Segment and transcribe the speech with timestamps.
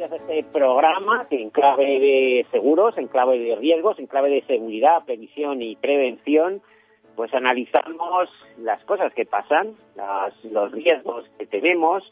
[0.00, 4.30] bienvenidas a este programa que en clave de seguros, en clave de riesgos, en clave
[4.30, 6.62] de seguridad, previsión y prevención,
[7.16, 9.74] pues analizamos las cosas que pasan,
[10.44, 12.02] los riesgos que tenemos,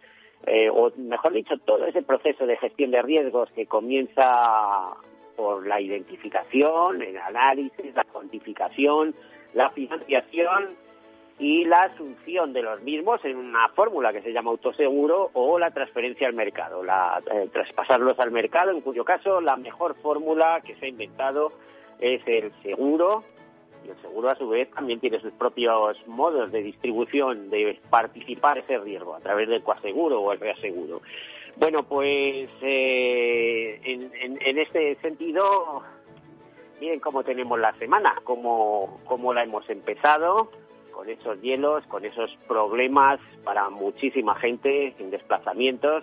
[0.47, 4.95] eh, o mejor dicho, todo ese proceso de gestión de riesgos que comienza
[5.37, 9.15] por la identificación, el análisis, la cuantificación,
[9.55, 10.77] la financiación
[11.39, 15.71] y la asunción de los mismos en una fórmula que se llama autoseguro o la
[15.71, 20.75] transferencia al mercado, la, eh, traspasarlos al mercado, en cuyo caso la mejor fórmula que
[20.77, 21.53] se ha inventado
[22.01, 23.23] es el seguro
[23.87, 28.59] y el seguro a su vez también tiene sus propios modos de distribución, de participar
[28.59, 31.03] ese riesgo a través del coaseguro o el reaseguro.
[31.57, 34.11] Bueno, pues eh, en,
[34.41, 35.83] en, este sentido,
[36.81, 40.51] miren cómo tenemos la semana, cómo, cómo la hemos empezado,
[40.99, 46.03] con esos hielos, con esos problemas para muchísima gente en desplazamientos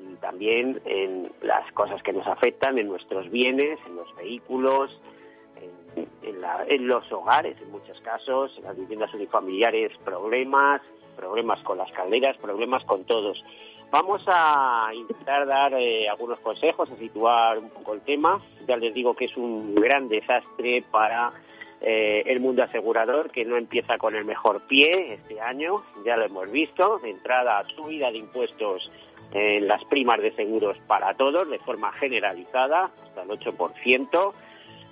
[0.00, 5.00] y también en las cosas que nos afectan en nuestros bienes, en los vehículos,
[6.24, 10.82] en, los hogares en muchos casos, en las viviendas unifamiliares, problemas,
[11.14, 13.40] problemas con las calderas, problemas con todos.
[13.92, 18.42] Vamos a intentar dar eh, algunos consejos, a situar un poco el tema.
[18.66, 21.32] Ya les digo que es un gran desastre para
[21.80, 26.24] eh, el mundo asegurador que no empieza con el mejor pie este año, ya lo
[26.24, 28.90] hemos visto, de entrada subida de impuestos
[29.32, 34.34] en las primas de seguros para todos de forma generalizada, hasta el 8%,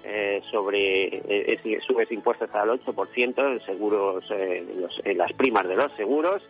[0.05, 5.77] eh, sobre eh, sube impuestos hasta el 8% en seguros, eh, en las primas de
[5.77, 6.43] los seguros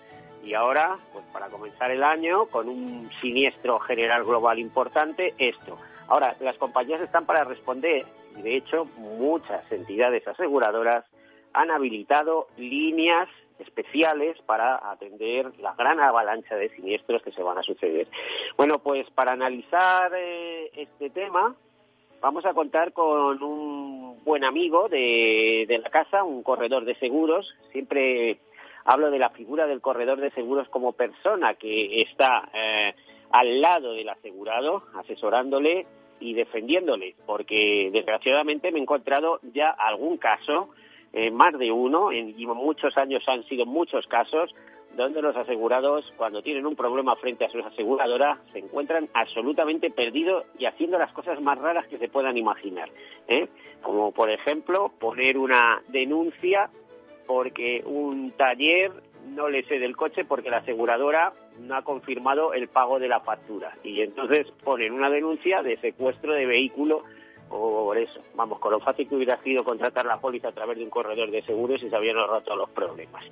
[0.43, 5.79] y ahora, pues para comenzar el año, con un siniestro general global importante, esto.
[6.09, 8.07] Ahora, las compañías están para responder
[8.37, 11.05] y de hecho muchas entidades aseguradoras
[11.53, 13.29] han habilitado líneas
[13.59, 18.09] especiales para atender la gran avalancha de siniestros que se van a suceder.
[18.57, 21.55] Bueno, pues para analizar eh, este tema
[22.21, 27.55] vamos a contar con un buen amigo de, la casa, un corredor de seguros.
[27.73, 28.39] Siempre
[28.85, 32.95] hablo de la figura del corredor de seguros como persona que está eh,
[33.31, 35.87] al lado del asegurado, asesorándole
[36.23, 40.71] y defendiéndole, porque desgraciadamente me he encontrado ya algún caso,
[41.13, 44.55] eh, más de uno, en, y muchos años han sido muchos casos,
[44.97, 50.45] donde los asegurados, cuando tienen un problema frente a su aseguradora, se encuentran absolutamente perdidos
[50.59, 52.91] y haciendo las cosas más raras que se puedan imaginar.
[53.27, 53.49] ¿eh?
[53.83, 56.71] Como, por ejemplo, poner una denuncia
[57.27, 58.93] porque un taller
[59.27, 63.21] no le cede el coche porque la aseguradora no ha confirmado el pago de la
[63.21, 63.77] factura.
[63.83, 67.05] Y entonces ponen una denuncia de secuestro de vehículo
[67.49, 68.21] por eso.
[68.35, 71.31] Vamos, con lo fácil que hubiera sido contratar la póliza a través de un corredor
[71.31, 73.25] de seguros y se habían ahorrado todos los problemas.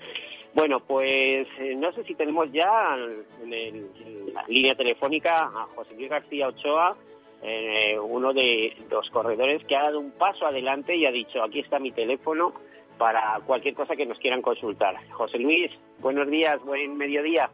[0.53, 2.97] Bueno, pues eh, no sé si tenemos ya
[3.43, 3.89] en,
[4.35, 6.97] la línea telefónica a José Luis García Ochoa,
[7.43, 11.61] eh, uno de los corredores que ha dado un paso adelante y ha dicho, aquí
[11.61, 12.53] está mi teléfono
[13.01, 14.95] para cualquier cosa que nos quieran consultar.
[15.13, 17.49] José Luis, buenos días, buen mediodía.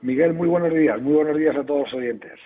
[0.00, 2.40] Miguel, muy buenos días, muy buenos días a todos los oyentes.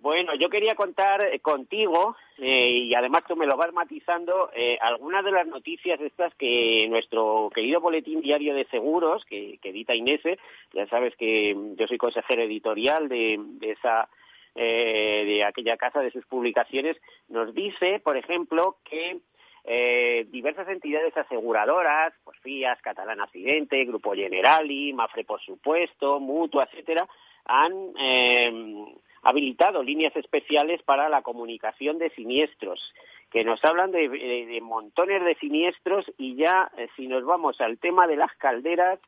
[0.00, 4.78] Bueno, yo quería contar eh, contigo, eh, y además tú me lo vas matizando, eh,
[4.80, 10.38] algunas de las noticias estas que nuestro querido boletín diario de seguros, que, edita Inese,
[10.72, 14.08] ya sabes que yo soy consejero editorial de, de esa
[14.56, 16.96] de aquella casa de sus publicaciones,
[17.28, 19.18] nos dice, por ejemplo, que
[19.64, 27.08] eh, diversas entidades aseguradoras, pues FIAS, Catalán Accidente, Grupo Generali, Mafre por supuesto, Mutua, etcétera,
[27.46, 28.84] han eh,
[29.22, 32.94] habilitado líneas especiales para la comunicación de siniestros,
[33.30, 38.06] que nos hablan de, montones de siniestros y ya eh, si nos vamos al tema
[38.06, 39.00] de las calderas,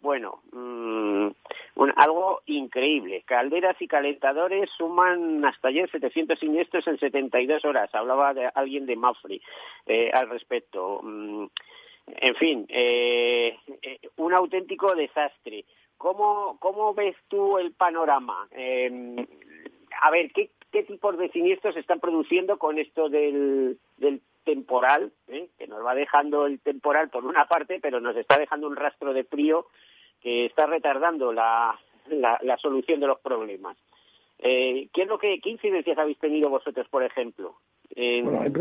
[0.00, 1.28] bueno, mm,
[1.96, 3.22] algo increíble.
[3.26, 7.94] Calderas y calentadores suman hasta ayer 700 siniestros en 72 horas.
[7.94, 9.42] Hablaba de alguien de Mafri
[9.86, 11.00] eh, al respecto.
[11.02, 11.46] Mm,
[12.06, 15.64] en fin, eh, eh, un auténtico desastre.
[15.96, 18.48] ¿Cómo, ¿Cómo ves tú el panorama?
[18.52, 19.16] Em,
[20.00, 25.12] a ver, ¿qué, ¿qué tipos de siniestros se están produciendo con esto del, del temporal,
[25.58, 29.12] que nos va dejando el temporal por una parte, pero nos está dejando un rastro
[29.12, 29.66] de frío
[30.20, 31.78] que está retardando la,
[32.10, 33.76] la, solución de los problemas.
[34.38, 37.56] Eh, ¿qué, es lo que, ¿Qué incidencias habéis tenido vosotros, por ejemplo?
[37.92, 38.52] En,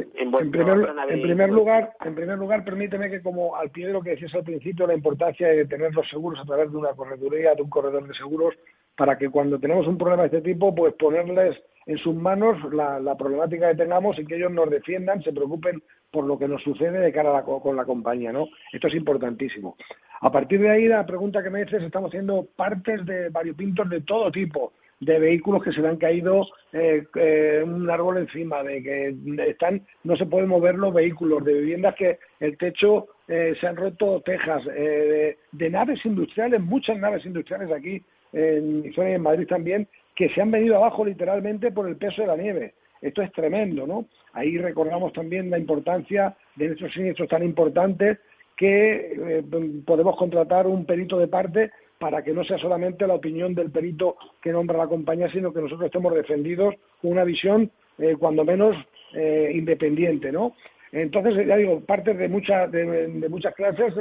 [0.51, 4.43] primer, lugar, en primer lugar, permíteme que como al pie de lo que decías al
[4.43, 8.07] principio, la importancia de tener los seguros a través de una correduría, de un corredor
[8.07, 8.55] de seguros,
[8.97, 11.55] para que cuando tenemos un problema de este tipo, pues ponerles
[11.85, 16.25] en sus manos la, problemática que tengamos y que ellos nos defiendan, se preocupen por
[16.25, 18.47] lo que nos sucede de cara a la, con la compañía, ¿no?
[18.71, 19.75] Esto es importantísimo.
[20.21, 24.01] A partir de ahí, la pregunta que me dices, estamos haciendo partes de variopintos de
[24.01, 28.83] todo tipo, de vehículos que se le han caído eh, eh, un árbol encima, de
[28.83, 29.15] que
[29.49, 33.77] están, no se pueden mover los vehículos, de viviendas que el techo eh, se han
[33.77, 38.03] roto tejas, de, de, naves industriales, muchas naves industriales aquí
[38.33, 42.73] en Madrid también, que se han venido abajo literalmente por el peso de la nieve.
[43.01, 44.05] Esto es tremendo, ¿no?
[44.33, 48.19] Ahí recordamos también la importancia de estos siniestros tan importantes
[48.57, 49.41] que
[49.85, 54.15] podemos contratar un perito de parte para que no sea solamente la opinión del perito
[54.41, 58.75] que nombra la compañía, sino que nosotros estemos defendidos con una visión, eh, cuando menos,
[59.13, 60.55] eh, independiente, ¿no?
[60.91, 63.93] Entonces, ya digo, partes de, muchas de, muchas clases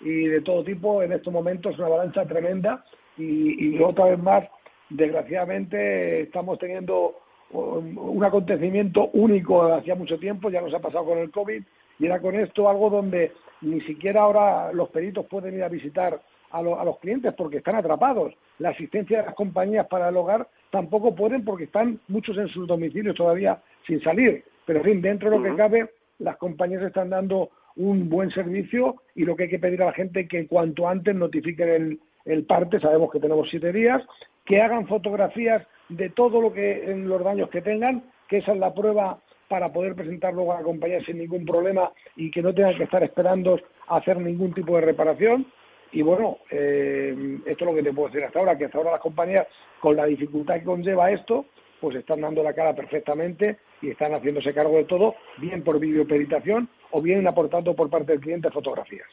[0.00, 2.84] y de todo tipo, en estos momentos una avalancha tremenda
[3.18, 4.44] y, y otra vez más,
[4.88, 7.16] desgraciadamente, estamos teniendo
[7.52, 11.62] un acontecimiento único hacía mucho tiempo, ya nos ha pasado con el COVID,
[11.98, 16.20] y era con esto algo donde ni siquiera ahora los peritos pueden ir a visitar
[16.50, 18.34] a, los clientes porque están atrapados.
[18.58, 22.66] La asistencia de las compañías para el hogar tampoco pueden porque están muchos en sus
[22.66, 24.44] domicilios todavía sin salir.
[24.64, 28.96] Pero, en fin, dentro de lo que cabe, las compañías están dando un buen servicio
[29.14, 32.00] y lo que hay que pedir a la gente es que cuanto antes notifiquen el,
[32.24, 34.02] el parte, sabemos que tenemos siete días,
[34.44, 38.58] que hagan fotografías de todo lo que en los daños que tengan, que esa es
[38.58, 42.54] la prueba para poder presentar luego a la compañía sin ningún problema y que no
[42.54, 43.58] tengan que estar esperando
[43.88, 45.46] hacer ningún tipo de reparación.
[45.92, 48.92] Y bueno, eh, esto es lo que te puedo decir hasta ahora, que hasta ahora
[48.92, 49.48] las compañías,
[49.80, 51.46] con la dificultad que conlleva esto,
[51.80, 56.68] pues están dando la cara perfectamente y están haciéndose cargo de todo, bien por videoperitación
[56.92, 59.08] o bien aportando por parte del cliente fotografías.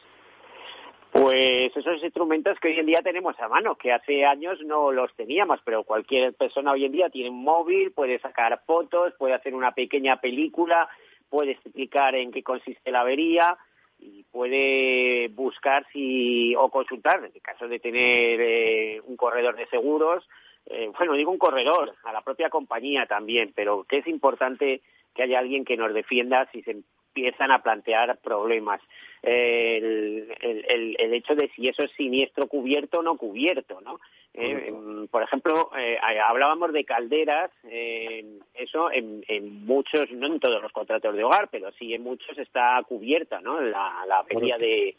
[1.10, 5.14] Pues esos instrumentos que hoy en día tenemos a mano, que hace años no los
[5.14, 9.54] teníamos, pero cualquier persona hoy en día tiene un móvil, puede sacar fotos, puede hacer
[9.54, 10.88] una pequeña película,
[11.30, 13.58] puede explicar en qué consiste la avería,
[14.00, 19.66] y puede buscar si o consultar en el caso de tener eh, un corredor de
[19.66, 20.28] seguros
[20.66, 24.82] eh, bueno digo un corredor a la propia compañía también pero que es importante
[25.14, 26.76] que haya alguien que nos defienda si se
[27.18, 28.80] empiezan a plantear problemas
[29.22, 33.98] el, el, el, hecho de si eso es siniestro cubierto o no cubierto no
[34.34, 34.72] eh,
[35.10, 38.24] por ejemplo, eh, hablábamos de calderas, eh,
[38.54, 42.38] eso en, en, muchos, no en todos los contratos de hogar, pero sí en muchos
[42.38, 43.60] está cubierta, ¿no?
[43.60, 44.24] La, la
[44.58, 44.94] de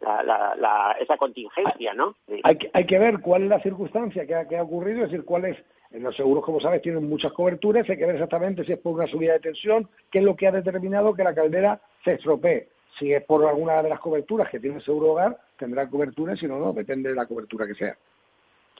[0.00, 2.14] la, la, esa contingencia, ¿no?
[2.44, 5.10] Hay que, hay que ver cuál es la circunstancia que ha, que ha ocurrido, es
[5.10, 5.56] decir, cuál es
[5.90, 8.94] en los seguros, como sabes, tienen muchas coberturas, hay que ver exactamente si es por
[8.94, 12.68] una subida de tensión, qué es lo que ha determinado que la caldera se estropee.
[12.98, 16.46] Si es por alguna de las coberturas que tiene el seguro hogar, tendrá cobertura, si
[16.46, 17.96] no, no, depende de la cobertura que sea.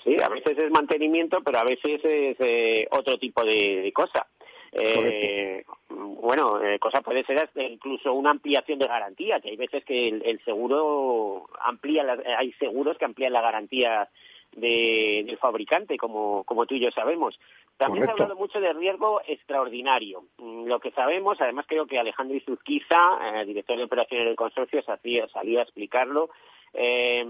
[0.04, 4.26] Sí, a veces es mantenimiento, pero a veces es eh, otro tipo de, cosa.
[4.72, 10.08] Eh, bueno, eh, cosa puede ser incluso una ampliación de garantía, que hay veces que
[10.08, 12.04] el, seguro amplía,
[12.36, 14.08] hay seguros que amplían la garantía
[14.52, 17.38] del fabricante, como, como tú y yo sabemos.
[17.76, 20.24] También se ha hablado mucho de riesgo extraordinario.
[20.38, 25.60] Mm, lo que sabemos, además creo que Alejandro Izuzquiza, director de operaciones del consorcio, salió
[25.60, 26.30] a explicarlo,
[26.74, 27.24] eh,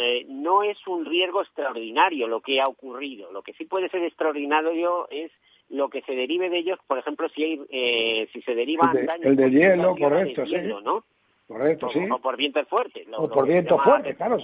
[0.00, 3.30] eh, no es un riesgo extraordinario lo que ha ocurrido.
[3.32, 5.30] Lo que sí puede ser extraordinario es
[5.70, 9.02] lo que se derive de ellos, por ejemplo, si hay, eh, si se derivan el
[9.02, 10.56] de, daños el de hielo, correcto, sí.
[10.82, 11.04] ¿no?
[11.46, 12.00] Correcto, sí.
[12.10, 13.06] O por vientos fuertes.
[13.16, 14.38] o por vientos fuertes, claro.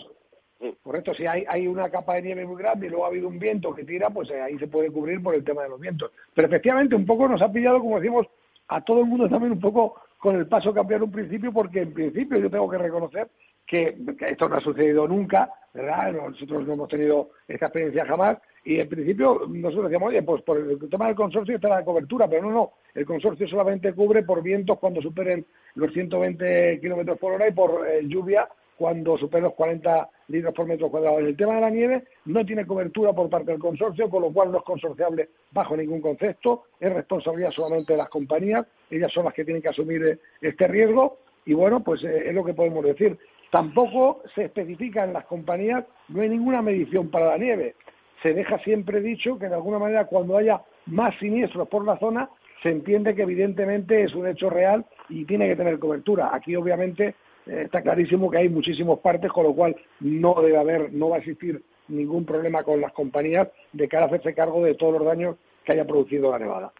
[0.83, 3.38] Correcto, si hay, hay una capa de nieve muy grande y luego ha habido un
[3.38, 6.11] viento que tira, pues eh, ahí se puede cubrir por el tema de los vientos.
[6.35, 8.26] Pero efectivamente un poco nos ha pillado, como decimos,
[8.68, 11.92] a todo el mundo también un poco con el paso cambiar un principio, porque en
[11.92, 13.28] principio yo tengo que reconocer
[13.66, 16.12] que, esto no ha sucedido nunca, ¿verdad?
[16.12, 20.59] Nosotros no hemos tenido esta experiencia jamás y en principio nosotros decíamos, oye, pues por
[20.59, 24.42] el tema del consorcio está la cobertura, pero no, no, el consorcio solamente cubre por
[24.42, 25.44] vientos cuando superen
[25.75, 30.66] los 120 kilómetros por hora y por eh, lluvia cuando superen los 40 litros por
[30.66, 31.21] metro cuadrado.
[31.21, 34.33] En el tema de la nieve no tiene cobertura por parte del consorcio, con lo
[34.33, 39.25] cual no es consorciable bajo ningún concepto, es responsabilidad solamente de las compañías, ellas son
[39.25, 42.54] las que tienen que asumir eh, este riesgo y bueno, pues eh, es lo que
[42.54, 43.19] podemos decir.
[43.50, 47.76] Tampoco se especifica en las compañías, no hay ninguna medición para la nieve.
[48.23, 52.28] Se deja siempre dicho que de alguna manera cuando haya más siniestros por la zona,
[52.62, 56.31] se entiende que evidentemente es un hecho real y tiene que tener cobertura.
[56.33, 57.14] Aquí obviamente
[57.47, 61.19] está clarísimo que hay muchísimos partes, con lo cual no debe haber, no va a
[61.21, 65.37] existir ningún problema con las compañías de cara a hacerse cargo de todos los daños
[65.65, 66.73] que haya producido la nevada.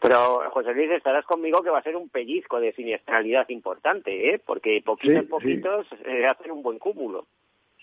[0.00, 4.40] Pero, José Luis, estarás conmigo que va a ser un pellizco de siniestralidad importante, ¿eh?
[4.44, 7.26] Porque poquito a poquitos eh, hacen un buen cúmulo.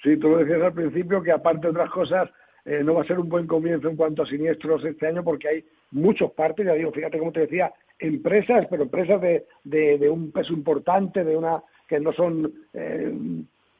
[0.02, 2.30] Sí, tú lo decías al principio que aparte de otras cosas
[2.64, 5.48] eh, no va a ser un buen comienzo en cuanto a siniestros este año porque
[5.48, 10.32] hay muchos partes, ya digo, fíjate como te decía, empresas, pero empresas de, de, un
[10.32, 13.14] peso importante, de una que no son eh,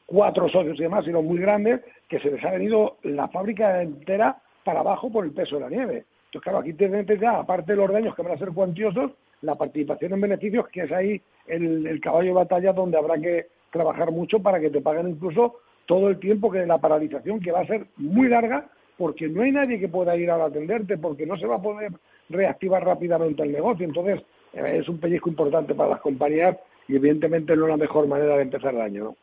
[0.06, 4.36] cuatro socios y demás, sino muy grandes, que se les ha venido la fábrica entera
[4.64, 6.04] para abajo por el peso de la nieve.
[6.26, 9.54] Entonces, claro, aquí tienes ya, aparte de los daños que van a ser cuantiosos, la
[9.54, 14.10] participación en beneficios, que es ahí el, el caballo de batalla donde habrá que trabajar
[14.10, 17.66] mucho para que te paguen incluso todo el tiempo que la paralización, que va a
[17.66, 21.46] ser muy larga, porque no hay nadie que pueda ir a atenderte, porque no se
[21.46, 21.92] va a poder
[22.28, 23.84] reactivar rápidamente el negocio.
[23.86, 24.22] Entonces,
[24.52, 26.56] eh, es un pellizco importante para las compañías
[26.88, 29.04] y evidentemente no es la mejor manera de empezar el año.
[29.04, 29.16] ¿no?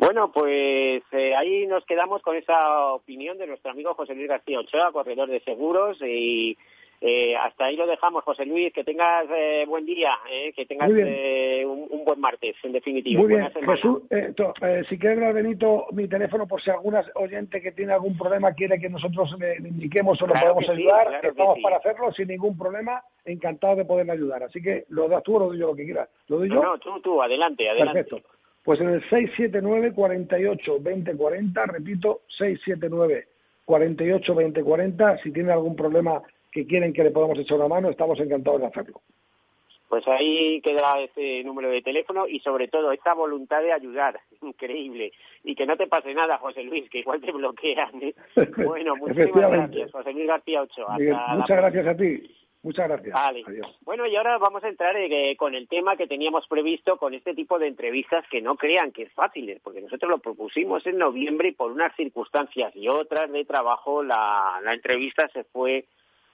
[0.00, 4.60] Bueno, pues eh, ahí nos quedamos con esa opinión de nuestro amigo José Luis García
[4.60, 6.56] Ochoa, corredor de seguros, y
[7.02, 8.72] eh, hasta ahí lo dejamos, José Luis.
[8.74, 13.20] Que tengas eh, buen día, eh, que tengas eh, un, buen martes, en definitiva.
[13.20, 14.02] Muy bien, Jesús.
[14.88, 18.90] si quieres, Benito, mi teléfono, por si alguna oyente que tiene algún problema quiere que
[18.90, 23.02] nosotros le, indiquemos o lo podemos ayudar, estamos para hacerlo sin ningún problema.
[23.24, 24.42] Encantado de poderle ayudar.
[24.42, 26.08] Así que lo das tú o lo doy yo, lo que quieras.
[26.28, 26.62] ¿Lo doy yo?
[26.62, 28.04] No, tú, tú, adelante, adelante.
[28.04, 28.28] Perfecto.
[28.62, 33.26] Pues en el 679 48 2040, repito, 679
[33.64, 38.18] 48 2040, si tiene algún problema que quieren que le podamos echar una mano, estamos
[38.18, 39.00] encantados de hacerlo.
[39.90, 45.12] Pues ahí queda ese número de teléfono y sobre todo esta voluntad de ayudar, increíble.
[45.42, 48.02] Y que no te pase nada, José Luis, que igual te bloquean.
[48.02, 48.14] ¿eh?
[48.64, 50.96] Bueno, muchísimas gracias, José Luis García Ochoa.
[51.34, 52.36] muchas gracias a ti.
[52.62, 53.14] Muchas gracias.
[53.14, 53.42] Vale.
[53.80, 57.34] Bueno, y ahora vamos a entrar eh, con el tema que teníamos previsto con este
[57.34, 61.48] tipo de entrevistas que no crean que es fácil, porque nosotros lo propusimos en noviembre
[61.48, 65.86] y por unas circunstancias y otras de trabajo la entrevista se fue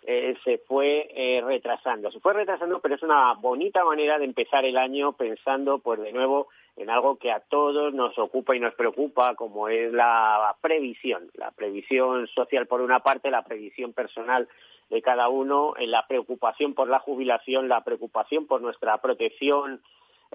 [0.08, 2.10] eh, se fue eh, retrasando.
[2.12, 6.12] Se fue retrasando, pero es una bonita manera de empezar el año pensando, pues de
[6.12, 6.46] nuevo,
[6.76, 11.28] en algo que a todos nos ocupa y nos preocupa, como es la previsión.
[11.34, 14.48] La previsión social por una parte, la previsión personal
[14.90, 19.80] de cada uno, en la preocupación por la jubilación, la preocupación por nuestra protección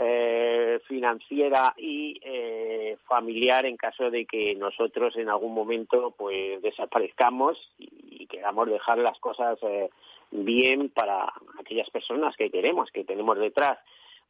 [0.04, 7.72] eh, financiera y eh, familiar en caso de que nosotros en algún momento pues desaparezcamos
[7.78, 9.92] y, queramos dejar las cosas eh,
[10.32, 13.78] bien para aquellas personas que queremos, que tenemos detrás.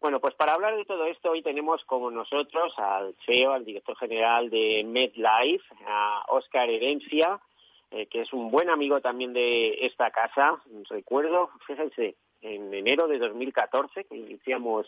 [0.01, 3.95] Bueno, pues para hablar de todo esto hoy tenemos como nosotros al CEO, al director
[3.95, 7.39] general de MedLife, a Oscar Herencia,
[7.89, 10.61] que es un buen amigo también de esta casa.
[10.89, 14.87] Recuerdo, fíjense, en enero de 2014 que iniciamos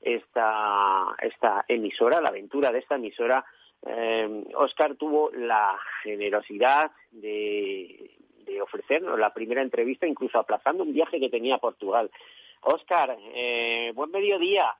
[0.00, 3.44] esta, esta emisora, la aventura de esta emisora,
[3.86, 8.10] eh, Oscar tuvo la generosidad de,
[8.44, 12.10] de ofrecernos la primera entrevista, incluso aplazando un viaje que tenía a Portugal.
[12.62, 14.74] Oscar, eh, buen mediodía.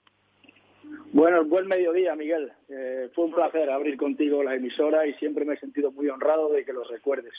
[1.12, 2.52] Bueno, buen mediodía, Miguel.
[2.68, 6.48] Eh, fue un placer abrir contigo la emisora y siempre me he sentido muy honrado
[6.50, 7.34] de que los recuerdes.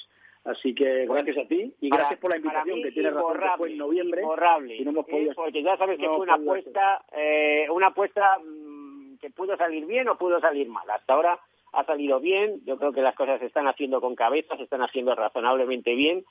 [0.46, 3.72] Así que gracias a ti y gracias por la invitación que tienes razón que fue
[3.72, 4.22] en noviembre.
[4.22, 5.34] y no hemos podido...
[5.36, 10.08] porque ya sabes que fue una apuesta, eh, una apuesta mm, que pudo salir bien
[10.08, 10.90] o pudo salir mal.
[10.90, 11.40] Hasta ahora
[11.74, 12.62] ha salido bien.
[12.66, 16.24] Yo creo que las cosas se están haciendo con cabeza, se están haciendo razonablemente bien.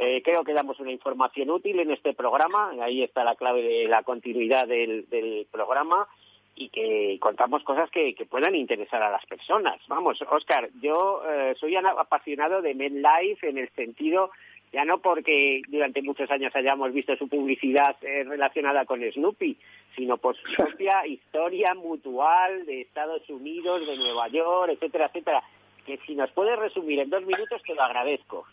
[0.00, 2.72] Eh, creo que damos una información útil en este programa.
[2.82, 6.08] Ahí está la clave de la continuidad del, del programa
[6.56, 9.80] y que contamos cosas que, que, puedan interesar a las personas.
[9.88, 14.30] Vamos, Oscar, yo eh, soy apasionado de MedLife en el sentido,
[14.72, 19.56] ya no porque durante muchos años hayamos visto su publicidad eh, relacionada con Snoopy,
[19.96, 25.42] sino por su propia historia mutual de Estados Unidos, de Nueva York, etcétera, etcétera.
[25.86, 28.46] Que si nos puedes resumir en dos minutos, te lo agradezco.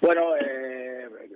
[0.00, 0.83] Bueno, eh,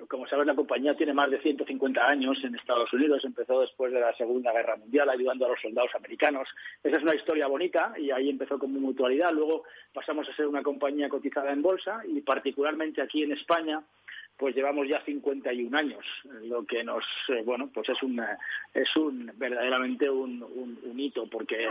[0.08, 3.24] como sabes, la compañía tiene más de 150 años en Estados Unidos.
[3.24, 6.48] Empezó después de la Segunda Guerra Mundial ayudando a los soldados americanos.
[6.82, 9.32] Esa es una historia bonita y ahí empezó como mutualidad.
[9.32, 13.82] Luego pasamos a ser una compañía cotizada en bolsa y particularmente aquí en España
[14.38, 16.04] pues llevamos ya 51 años,
[16.44, 18.22] lo que nos, eh, bueno, pues es un,
[18.72, 21.68] es un verdaderamente un, un, hito, porque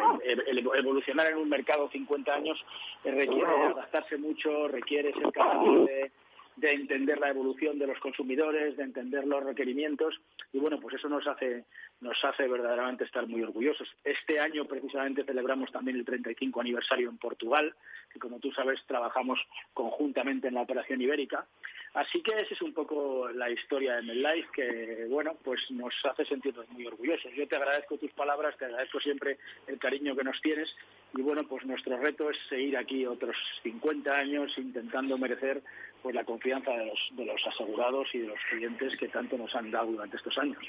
[0.76, 2.60] evolucionar en un mercado 50 años
[3.06, 6.12] requiere adaptarse mucho, requiere ser capaz de
[6.58, 10.20] de entender la evolución de los consumidores, de entender los requerimientos
[10.52, 11.66] y bueno, pues eso nos hace
[12.02, 13.88] nos hace verdaderamente estar muy orgullosos.
[14.04, 17.74] Este año precisamente celebramos también el 35 aniversario en Portugal,
[18.12, 19.40] que como tú sabes trabajamos
[19.74, 21.46] conjuntamente en la operación ibérica.
[21.94, 26.26] Así que esa es un poco la historia de MedLife que bueno, pues nos hace
[26.26, 27.34] sentirnos muy orgullosos.
[27.34, 30.76] Yo te agradezco tus palabras, te agradezco siempre el cariño que nos tienes
[31.16, 35.64] y bueno, pues nuestro reto es seguir aquí otros 50 años intentando merecer
[36.04, 39.56] pues la confianza de los, de los asegurados y de los clientes que tanto nos
[39.56, 40.64] han dado durante estos años.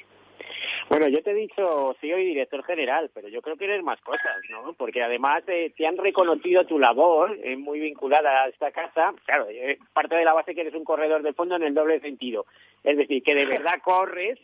[0.88, 4.36] Bueno, yo te he dicho, soy director general, pero yo creo que eres más cosas,
[4.50, 4.72] ¿no?
[4.72, 9.12] Porque además eh, te han reconocido tu labor, eh, muy vinculada a esta casa.
[9.26, 12.00] Claro, eh, parte de la base que eres un corredor de fondo en el doble
[12.00, 12.46] sentido.
[12.84, 14.38] Es decir, que de verdad corres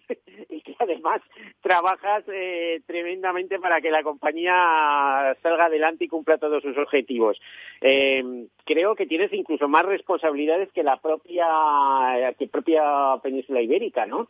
[0.50, 1.22] y que además
[1.62, 2.24] trabajas
[2.86, 7.40] tremendamente para que la compañía salga adelante y cumpla todos sus objetivos.
[7.80, 14.28] creo que tienes incluso más responsabilidades que la propia, que propia península ibérica, ¿no?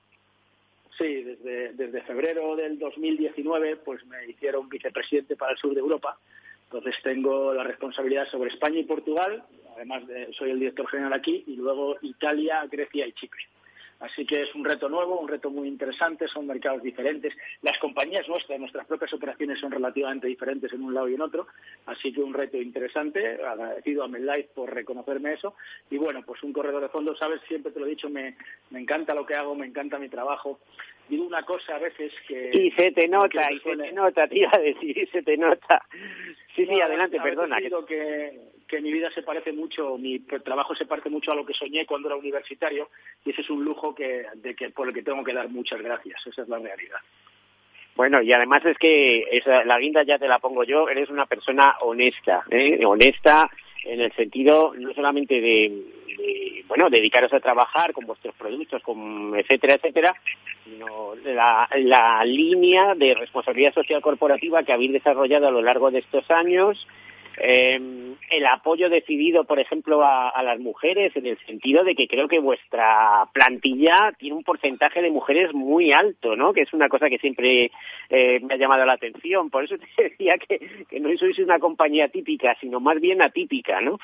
[0.98, 6.18] Sí, desde, desde febrero del 2019 pues me hicieron vicepresidente para el sur de Europa.
[6.64, 11.44] Entonces tengo la responsabilidad sobre España y Portugal, además de, soy el director general aquí,
[11.46, 13.44] y luego Italia, Grecia y Chipre.
[14.04, 17.32] Así que es un reto nuevo, un reto muy interesante, son mercados diferentes.
[17.62, 21.46] Las compañías nuestras, nuestras propias operaciones son relativamente diferentes en un lado y en otro,
[21.86, 25.54] así que un reto interesante, agradecido a MedLife por reconocerme eso.
[25.90, 28.36] Y bueno, pues un corredor de fondos, sabes, siempre te lo he dicho, me,
[28.68, 30.60] me encanta lo que hago, me encanta mi trabajo.
[31.08, 32.50] Digo una cosa a veces que...
[32.52, 35.82] Y se te nota, y se te nota, tía, decir, se te nota.
[36.54, 37.58] Sí, sí, adelante, perdona.
[37.86, 41.52] Que, que mi vida se parece mucho, mi trabajo se parece mucho a lo que
[41.52, 42.88] soñé cuando era universitario
[43.24, 45.80] y ese es un lujo que, de que, por el que tengo que dar muchas
[45.80, 46.98] gracias, esa es la realidad.
[47.96, 51.26] Bueno, y además es que esa, la guinda ya te la pongo yo, eres una
[51.26, 52.84] persona honesta, ¿eh?
[52.84, 53.48] honesta
[53.84, 55.82] en el sentido no solamente de,
[56.68, 60.14] bueno, dedicaros a trabajar con vuestros productos, con etcétera, etcétera,
[60.64, 65.98] sino la, la línea de responsabilidad social corporativa que habéis desarrollado a lo largo de
[66.00, 66.86] estos años,
[67.38, 67.80] eh,
[68.30, 72.38] el apoyo decidido, por ejemplo, a, las mujeres, en el sentido de que creo que
[72.38, 76.52] vuestra plantilla tiene un porcentaje de mujeres muy alto, ¿no?
[76.52, 77.70] Que es una cosa que siempre
[78.10, 79.50] eh, me ha llamado la atención.
[79.50, 83.80] Por eso te decía que, que no sois una compañía típica, sino más bien atípica,
[83.80, 83.98] ¿no?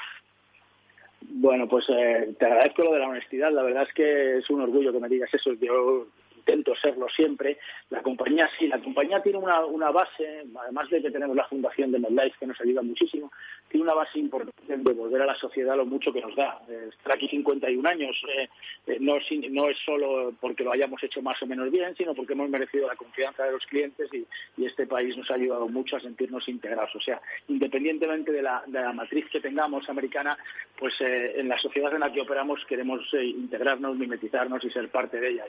[1.22, 3.52] Bueno, pues eh, te agradezco lo de la honestidad.
[3.52, 5.52] La verdad es que es un orgullo que me digas eso.
[5.54, 6.06] Yo
[6.40, 7.58] intento serlo siempre.
[7.90, 11.92] La compañía sí, la compañía tiene una, una base, además de que tenemos la fundación
[11.92, 13.30] de MedLife que nos ayuda muchísimo,
[13.68, 16.60] tiene una base importante de devolver a la sociedad lo mucho que nos da.
[16.68, 18.48] Eh, estar aquí 51 años eh,
[18.86, 19.18] eh, no,
[19.50, 22.88] no es solo porque lo hayamos hecho más o menos bien, sino porque hemos merecido
[22.88, 24.26] la confianza de los clientes y,
[24.60, 26.94] este país nos ha ayudado mucho a sentirnos integrados.
[26.94, 30.38] O sea, independientemente de la, de la matriz que tengamos americana,
[30.78, 35.30] pues en la sociedad en la que operamos queremos integrarnos, mimetizarnos y ser parte de
[35.30, 35.44] ella.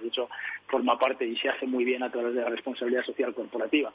[0.82, 3.94] Forma parte y se hace muy bien a través de la responsabilidad social corporativa.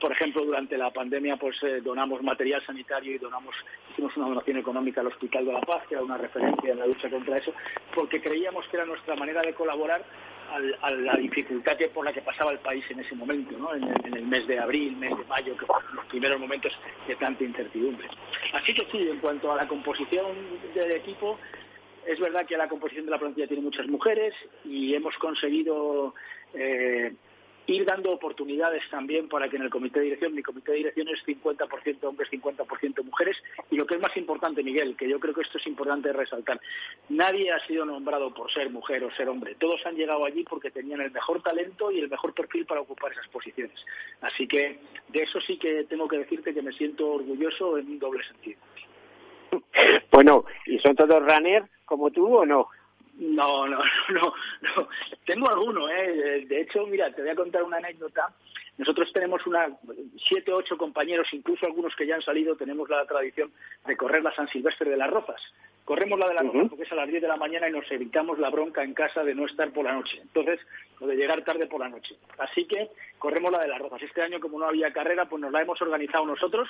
[0.00, 3.54] Por ejemplo, durante la pandemia pues donamos material sanitario y donamos
[3.92, 6.86] hicimos una donación económica al Hospital de la Paz, que era una referencia en la
[6.86, 7.52] lucha contra eso,
[7.94, 10.04] porque creíamos que era nuestra manera de colaborar
[10.82, 13.74] a la dificultad que, por la que pasaba el país en ese momento, ¿no?
[13.74, 16.72] en, el, mes de abril, mes de mayo, que fueron los primeros momentos
[17.08, 18.08] de tanta incertidumbre.
[18.52, 20.26] Así que sí, en cuanto a la composición
[20.74, 21.38] del equipo,
[22.06, 26.14] es verdad que la composición de la plantilla tiene muchas mujeres y hemos conseguido
[26.54, 27.14] eh,
[27.66, 31.08] ir dando oportunidades también para que en el comité de dirección, mi comité de dirección
[31.08, 33.36] es 50% hombres, 50% mujeres,
[33.70, 36.60] y lo que es más importante, Miguel, que yo creo que esto es importante resaltar,
[37.08, 40.70] nadie ha sido nombrado por ser mujer o ser hombre, todos han llegado allí porque
[40.70, 43.78] tenían el mejor talento y el mejor perfil para ocupar esas posiciones.
[44.20, 47.98] Así que de eso sí que tengo que decirte que me siento orgulloso en un
[47.98, 48.60] doble sentido.
[50.10, 52.68] Bueno, ¿y son todos runners como tú o no?
[53.18, 53.78] No, no,
[54.10, 54.88] no, no.
[55.26, 56.44] Tengo alguno, ¿eh?
[56.46, 58.32] De hecho, mira, te voy a contar una anécdota.
[58.76, 59.68] Nosotros tenemos una
[60.28, 63.52] siete, ocho compañeros, incluso algunos que ya han salido, tenemos la tradición
[63.86, 65.40] de correr la San Silvestre de las Rozas.
[65.84, 67.90] Corremos la de la uh porque es a las 10 de la mañana y nos
[67.92, 70.18] evitamos la bronca en casa de no estar por la noche.
[70.22, 70.58] Entonces,
[70.98, 72.16] o de llegar tarde por la noche.
[72.38, 74.02] Así que corremos la de las Rozas.
[74.02, 76.68] Este año, como no había carrera, pues nos la hemos organizado nosotros.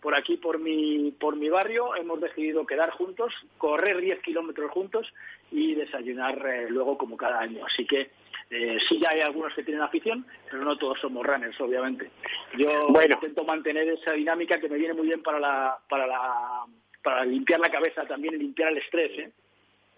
[0.00, 5.12] Por aquí, por mi, por mi barrio, hemos decidido quedar juntos, correr 10 kilómetros juntos
[5.50, 7.66] y desayunar eh, luego como cada año.
[7.66, 8.10] Así que
[8.50, 12.10] eh, sí ya hay algunos que tienen afición, pero no todos somos runners, obviamente.
[12.56, 16.64] Yo intento mantener esa dinámica que me viene muy bien para la, para la
[17.04, 19.12] para limpiar la cabeza también y limpiar el estrés.
[19.18, 19.30] ¿eh?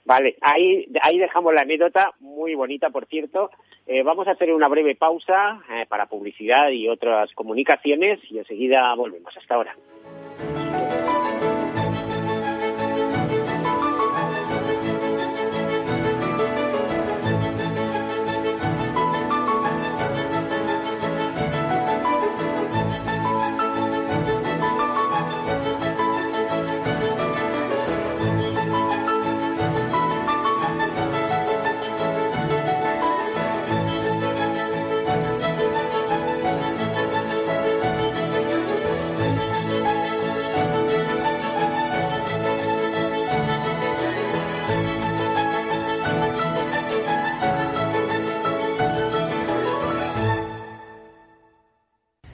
[0.05, 3.51] Vale, ahí, ahí dejamos la anécdota, muy bonita por cierto.
[3.87, 8.93] Eh, vamos a hacer una breve pausa eh, para publicidad y otras comunicaciones y enseguida
[8.95, 9.35] volvemos.
[9.37, 9.77] Hasta ahora.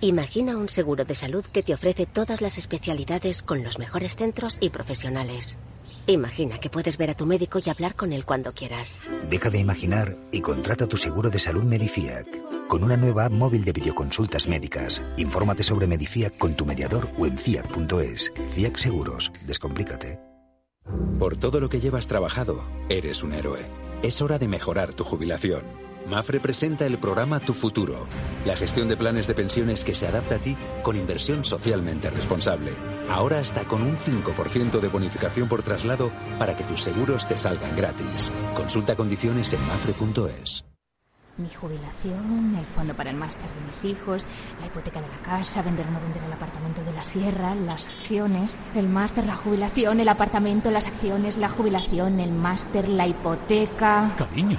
[0.04, 4.58] Imagina un seguro de salud que te ofrece todas las especialidades con los mejores centros
[4.60, 5.60] y profesionales.
[6.08, 9.00] Imagina que puedes ver a tu médico y hablar con él cuando quieras.
[9.30, 12.26] Deja de imaginar y contrata tu seguro de salud Medifiac.
[12.66, 15.00] Con una nueva app móvil de videoconsultas médicas.
[15.18, 18.32] Infórmate sobre Medifiac con tu mediador o en fiac.es.
[18.56, 19.30] Fiac Seguros.
[19.46, 20.18] Descomplícate.
[21.20, 23.60] Por todo lo que llevas trabajado, eres un héroe.
[24.02, 25.62] Es hora de mejorar tu jubilación.
[26.06, 28.06] Mafre presenta el programa Tu Futuro,
[28.44, 32.72] la gestión de planes de pensiones que se adapta a ti con inversión socialmente responsable.
[33.08, 37.76] Ahora hasta con un 5% de bonificación por traslado para que tus seguros te salgan
[37.76, 38.32] gratis.
[38.54, 40.64] Consulta condiciones en mafre.es.
[41.38, 44.26] Mi jubilación, el fondo para el máster de mis hijos,
[44.60, 47.88] la hipoteca de la casa, vender o no vender el apartamento de la sierra, las
[47.88, 54.12] acciones, el máster, la jubilación, el apartamento, las acciones, la jubilación, el máster, la hipoteca.
[54.18, 54.58] Cariño,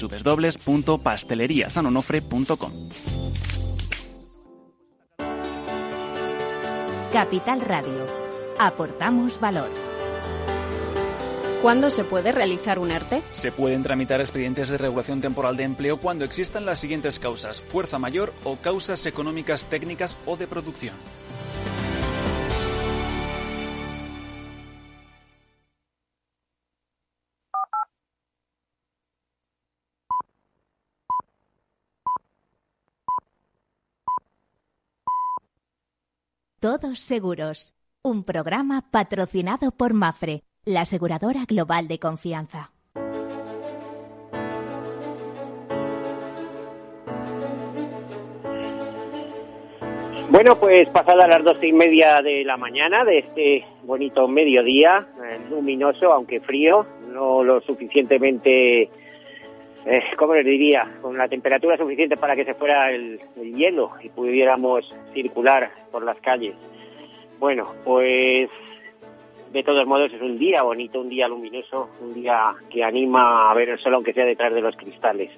[0.07, 2.71] www.pasteleriasanonofre.com.
[7.11, 8.07] Capital Radio.
[8.57, 9.69] Aportamos valor.
[11.61, 13.21] ¿Cuándo se puede realizar un ERTE?
[13.33, 17.99] Se pueden tramitar expedientes de regulación temporal de empleo cuando existan las siguientes causas, fuerza
[17.99, 20.95] mayor o causas económicas técnicas o de producción.
[36.61, 42.69] Todos Seguros, un programa patrocinado por Mafre, la aseguradora global de confianza.
[50.29, 55.39] Bueno, pues pasada las doce y media de la mañana de este bonito mediodía, eh,
[55.49, 58.91] luminoso, aunque frío, no lo suficientemente,
[59.85, 60.99] eh, ¿cómo les diría?
[61.01, 66.19] Con la temperatura suficiente para que se fuera el, hielo y pudiéramos circular por las
[66.19, 66.55] calles.
[67.39, 68.49] Bueno, pues
[69.51, 73.53] de todos modos es un día bonito, un día luminoso, un día que anima a
[73.55, 75.31] ver el sol aunque sea detrás de los cristales.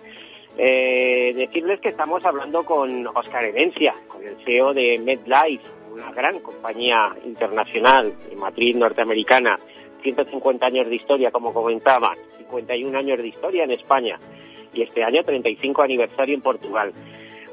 [0.58, 6.40] Eh, decirles que estamos hablando con Oscar Herencia, con el CEO de MedLife, una gran
[6.40, 9.58] compañía internacional de matriz norteamericana,
[10.04, 14.20] 150 años de historia, como comentaban, 51 años de historia en España
[14.74, 16.94] y este año 35 aniversario en Portugal.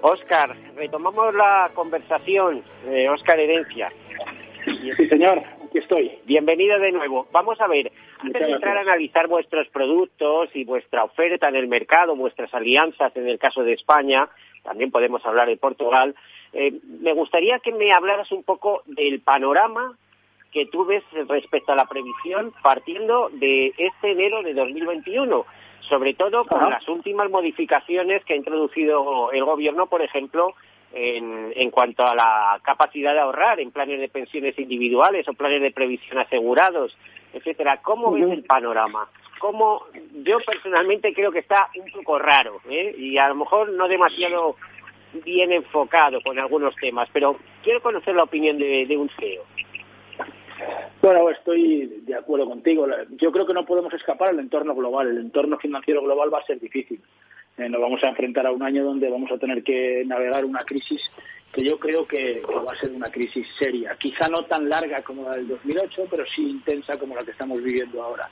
[0.02, 3.92] Oscar, retomamos la conversación, eh, Oscar Herencia.
[4.64, 6.10] Sí, señor aquí estoy.
[6.24, 7.28] Bienvenido de nuevo.
[7.30, 11.68] Vamos a ver, antes de entrar a analizar vuestros productos y vuestra oferta en el
[11.68, 14.28] mercado, vuestras alianzas en el caso de España,
[14.64, 16.16] también podemos hablar de Portugal,
[16.52, 19.96] eh, me gustaría que me hablaras un poco del panorama
[20.50, 25.46] que tú ves respecto a la previsión partiendo de este enero de 2021,
[25.80, 30.54] sobre todo con las últimas modificaciones que ha introducido el Gobierno, por ejemplo,
[30.92, 35.62] en, en cuanto a la capacidad de ahorrar en planes de pensiones individuales o planes
[35.62, 36.96] de previsión asegurados,
[37.32, 37.80] etcétera.
[37.82, 39.08] ¿Cómo ves el panorama?
[39.38, 39.84] ¿Cómo?
[40.22, 42.94] Yo personalmente creo que está un poco raro ¿eh?
[42.98, 44.56] y a lo mejor no demasiado
[45.24, 49.44] bien enfocado con algunos temas, pero quiero conocer la opinión de, de un CEO.
[51.00, 52.86] Bueno, estoy de acuerdo contigo.
[53.10, 55.08] Yo creo que no podemos escapar al entorno global.
[55.08, 57.00] El entorno financiero global va a ser difícil.
[57.56, 60.64] Eh, nos vamos a enfrentar a un año donde vamos a tener que navegar una
[60.64, 61.00] crisis
[61.52, 63.96] que yo creo que, va a ser una crisis seria.
[63.96, 67.62] Quizá no tan larga como la del 2008, pero sí intensa como la que estamos
[67.62, 68.28] viviendo ahora.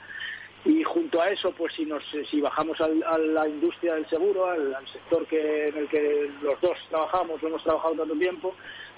[0.65, 4.75] Y junto a eso, pues si, nos, si bajamos a la industria del seguro, al,
[4.91, 8.55] sector que, en el que los dos trabajamos, hemos trabajado tanto tiempo,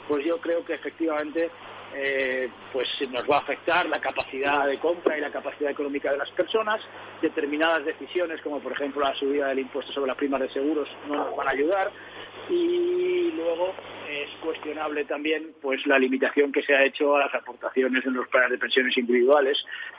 [0.07, 1.49] pues yo creo que efectivamente
[1.93, 6.17] eh, pues nos va a afectar la capacidad de compra y la capacidad económica de
[6.17, 6.81] las personas.
[7.21, 11.15] Determinadas decisiones, como por ejemplo la subida del impuesto sobre las primas de seguros, no
[11.15, 11.91] nos van a ayudar.
[12.49, 13.73] Y luego
[14.09, 18.27] es cuestionable también pues la limitación que se ha hecho a las aportaciones en los
[18.27, 19.57] planes de pensiones individuales.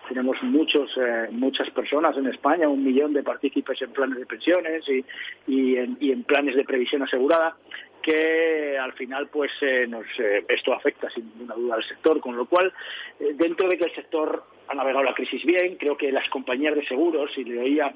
[0.08, 4.88] Tenemos muchos, eh, muchas personas en España, un millón de partícipes en planes de pensiones
[4.88, 5.04] y,
[5.46, 7.56] y, en, y en planes de previsión asegurada
[8.02, 12.36] que al final pues eh, nos, eh, esto afecta sin ninguna duda al sector, con
[12.36, 12.72] lo cual
[13.20, 16.74] eh, dentro de que el sector ha navegado la crisis bien, creo que las compañías
[16.74, 17.94] de seguros, y le oía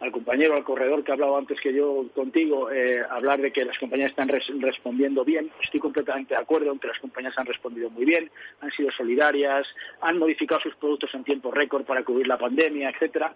[0.00, 2.68] al compañero, al corredor que ha hablado antes que yo contigo,
[3.10, 6.98] hablar de que las compañías están respondiendo bien, estoy completamente de acuerdo en que las
[6.98, 9.66] compañías han respondido muy bien, han sido solidarias,
[10.02, 13.32] han modificado sus productos en tiempo récord para cubrir la pandemia, etcétera.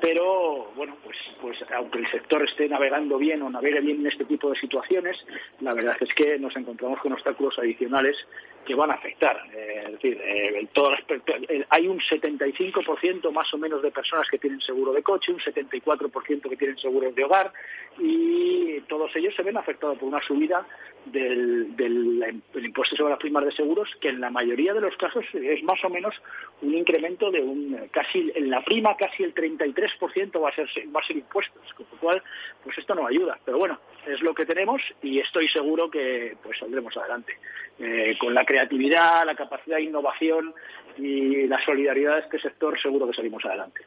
[0.00, 4.24] Pero bueno, pues, pues aunque el sector esté navegando bien o navegue bien en este
[4.24, 5.16] tipo de situaciones,
[5.60, 8.16] la verdad es que nos encontramos con obstáculos adicionales
[8.64, 9.36] que van a afectar.
[9.52, 14.92] Eh, es decir, eh, hay un 75% más o menos de personas que tienen seguro
[14.92, 17.52] de coche, un 74% que tienen seguros de hogar
[17.98, 20.66] y todos ellos se ven afectados por una subida
[21.06, 25.24] del, del, impuesto sobre las primas de seguros, que en la mayoría de los casos
[25.32, 26.14] es más o menos
[26.62, 31.00] un incremento de un casi en la prima casi el 33% va a ser va
[31.00, 32.22] a ser impuestos, con lo cual
[32.62, 36.58] pues esto no ayuda, pero bueno, es lo que tenemos y estoy seguro que pues
[36.58, 37.36] saldremos adelante.
[37.78, 40.52] Eh, con la creatividad, la capacidad de innovación
[40.98, 43.80] y la solidaridad de este sector seguro que salimos adelante.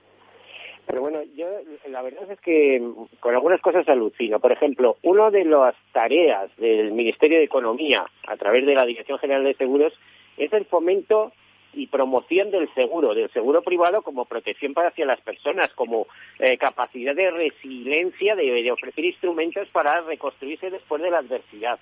[0.87, 1.47] Pero bueno, yo
[1.89, 2.81] la verdad es que
[3.19, 4.39] con algunas cosas alucino.
[4.39, 9.19] Por ejemplo, una de las tareas del Ministerio de Economía a través de la Dirección
[9.19, 9.93] General de Seguros
[10.37, 11.31] es el fomento
[11.73, 16.07] y promoción del seguro, del seguro privado como protección para hacia las personas, como
[16.39, 21.79] eh, capacidad de resiliencia, de, ofrecer instrumentos para reconstruirse después de la adversidad.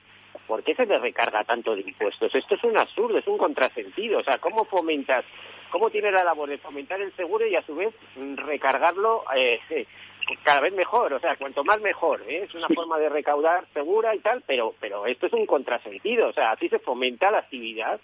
[0.47, 2.33] ¿Por qué se le recarga tanto de impuestos?
[2.33, 4.19] Esto es un absurdo, es un contrasentido.
[4.19, 5.25] O sea, ¿cómo fomentas,
[5.71, 7.93] cómo tiene la labor de fomentar el seguro y a su vez
[8.35, 9.59] recargarlo eh,
[10.43, 11.13] cada vez mejor?
[11.13, 12.21] O sea, cuanto más mejor.
[12.27, 12.43] ¿eh?
[12.43, 16.27] Es una forma de recaudar segura y tal, pero, pero esto es un contrasentido.
[16.29, 17.99] O sea, así se fomenta la actividad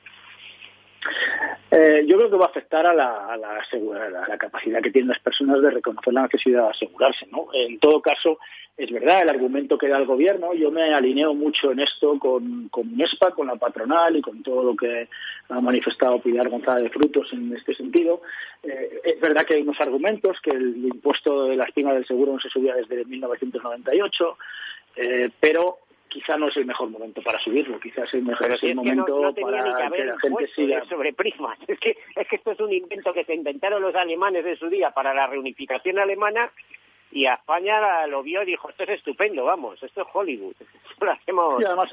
[1.72, 5.70] eh, yo creo que va a afectar a la, capacidad que tienen las personas de
[5.70, 7.28] reconocer la necesidad de asegurarse.
[7.32, 7.48] ¿no?
[7.54, 8.40] En todo caso,
[8.78, 10.54] es verdad el argumento que da el gobierno.
[10.54, 14.64] Yo me alineo mucho en esto con, con UNESPA, con la patronal y con todo
[14.64, 15.10] lo que
[15.50, 18.22] ha manifestado Pilar González de Frutos en este sentido.
[18.64, 22.34] Eh, es verdad que hay unos argumentos, que el impuesto de la estima del seguro
[22.34, 24.38] no se subía desde 1998,
[24.96, 29.34] eh, pero quizá no es el mejor momento para subirlo, quizás es el mejor momento
[29.42, 30.84] para que, la gente siga.
[30.86, 31.58] sobre primas.
[31.68, 34.70] Es que, es que esto es un invento que se inventaron los alemanes en su
[34.70, 36.52] día para la reunificación alemana
[37.12, 40.56] y a España lo vio y dijo, esto es estupendo, vamos, esto es Hollywood.
[41.60, 41.90] Y además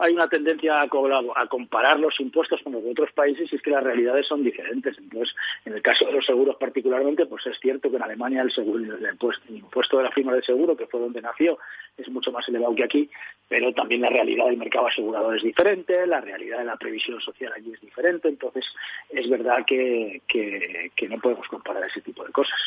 [0.00, 3.62] hay, una tendencia a, a, comparar los impuestos con los de otros países y es
[3.62, 4.96] que las realidades son diferentes.
[4.98, 8.52] Entonces, en el caso de los seguros particularmente, pues es cierto que en Alemania el,
[8.52, 9.08] seguro, el,
[9.48, 11.58] impuesto, de la firma de seguro, que fue donde nació,
[11.96, 13.10] es mucho más elevado que aquí,
[13.48, 17.52] pero también la realidad del mercado asegurador es diferente, la realidad de la previsión social
[17.54, 18.66] allí es diferente, entonces
[19.10, 22.58] es verdad que, que, no podemos comparar ese tipo de cosas.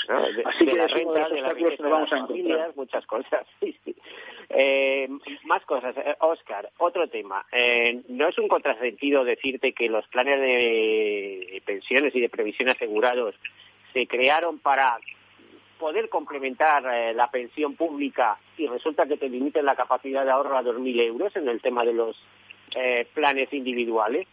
[0.46, 2.28] Así que la renta, de la vamos a
[2.76, 3.46] muchas cosas.
[4.52, 5.08] Eh,
[5.46, 5.96] más cosas.
[6.22, 7.46] Oscar, eh, otro tema.
[7.52, 13.36] Eh, no es un contrasentido decirte que los planes de pensiones y de previsión asegurados
[13.94, 14.98] se crearon para
[15.78, 20.64] poder complementar la pensión pública y resulta que te limiten la capacidad de ahorro a
[20.64, 22.20] 2.000 euros en el tema de los
[23.14, 24.28] planes individuales.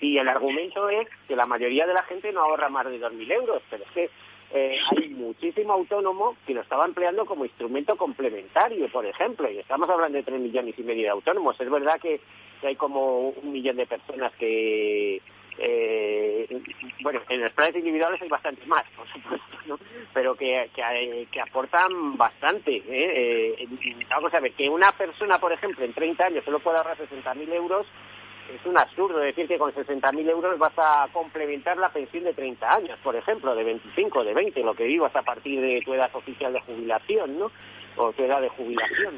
[0.00, 3.32] Y el argumento es que la mayoría de la gente no ahorra más de 2.000
[3.32, 4.10] euros, pero es que
[4.52, 9.88] eh, hay muchísimo autónomo que lo estaba empleando como instrumento complementario, por ejemplo, y estamos
[9.90, 11.60] hablando de tres millones y medio de autónomos.
[11.60, 12.20] Es verdad que,
[12.62, 15.20] hay como un millón de personas que,
[15.58, 16.62] eh,
[17.02, 19.78] bueno, en los planes individuales hay bastante más, por supuesto, ¿no?
[20.14, 20.70] pero que,
[21.30, 22.76] que, aportan bastante.
[22.76, 23.54] ¿eh?
[23.58, 23.68] ¿eh?
[24.08, 27.52] vamos a ver, que una persona, por ejemplo, en 30 años solo puede ahorrar 60.000
[27.52, 27.86] euros,
[28.52, 32.74] es un absurdo decir que con 60.000 euros vas a complementar la pensión de 30
[32.74, 36.10] años, por ejemplo, de 25, de 20, lo que vivas a partir de tu edad
[36.14, 37.50] oficial de jubilación, ¿no?
[37.96, 39.14] O tu edad de jubilación.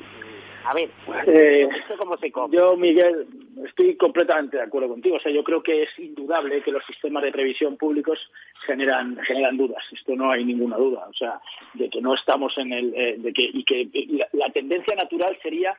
[0.64, 0.90] A ver,
[1.26, 2.56] eh, cómo se come?
[2.56, 3.26] Yo, Miguel,
[3.64, 5.16] estoy completamente de acuerdo contigo.
[5.16, 8.18] O sea, yo creo que es indudable que los sistemas de previsión públicos
[8.66, 9.84] generan generan dudas.
[9.92, 11.06] Esto no hay ninguna duda.
[11.08, 11.40] O sea,
[11.74, 13.88] de que no estamos en el, eh, de que y que
[14.32, 15.76] la tendencia natural sería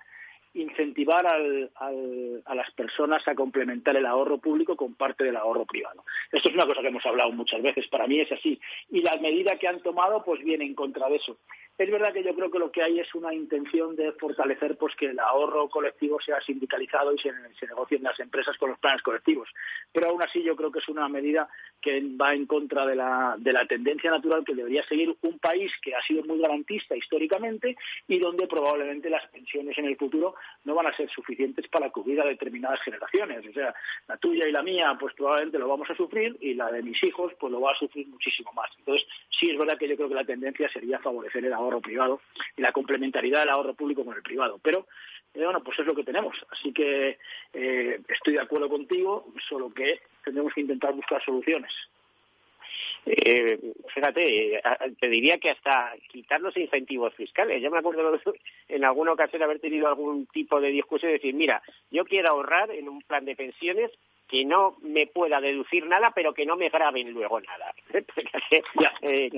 [0.57, 6.03] incentivar al, a las personas a complementar el ahorro público con parte del ahorro privado.
[6.31, 8.59] Esto es una cosa que hemos hablado muchas veces, para mí es así.
[8.89, 11.37] Y la medida que han tomado pues viene en contra de eso.
[11.77, 14.95] Es verdad que yo creo que lo que hay es una intención de fortalecer pues
[14.95, 17.31] que el ahorro colectivo sea sindicalizado y se,
[17.67, 19.47] negocien las empresas con los planes colectivos.
[19.91, 21.47] Pero aún así yo creo que es una medida
[21.79, 25.71] que va en contra de la, de la tendencia natural que debería seguir un país
[25.83, 30.73] que ha sido muy garantista históricamente y donde probablemente las pensiones en el futuro no
[30.73, 33.45] van a ser suficientes para cubrir a determinadas generaciones.
[33.45, 33.75] O sea,
[34.07, 37.03] la tuya y la mía pues probablemente lo vamos a sufrir y la de mis
[37.03, 38.71] hijos pues lo va a sufrir muchísimo más.
[38.79, 42.21] Entonces sí es verdad que yo creo que la tendencia sería favorecer el ahorro privado
[42.55, 44.59] y la complementariedad del ahorro público con el privado.
[44.61, 44.87] Pero
[45.33, 46.35] eh, bueno, pues es lo que tenemos.
[46.51, 47.17] Así que
[47.53, 51.71] eh, estoy de acuerdo contigo, solo que tendremos que intentar buscar soluciones.
[53.05, 53.57] Eh,
[53.93, 54.61] fíjate,
[54.99, 57.61] te diría que hasta quitar los incentivos fiscales.
[57.61, 58.19] Yo me acuerdo
[58.67, 62.71] en alguna ocasión haber tenido algún tipo de discusión y decir, mira, yo quiero ahorrar
[62.71, 63.91] en un plan de pensiones
[64.27, 67.73] que no me pueda deducir nada, pero que no me graben luego nada.
[69.01, 69.29] eh,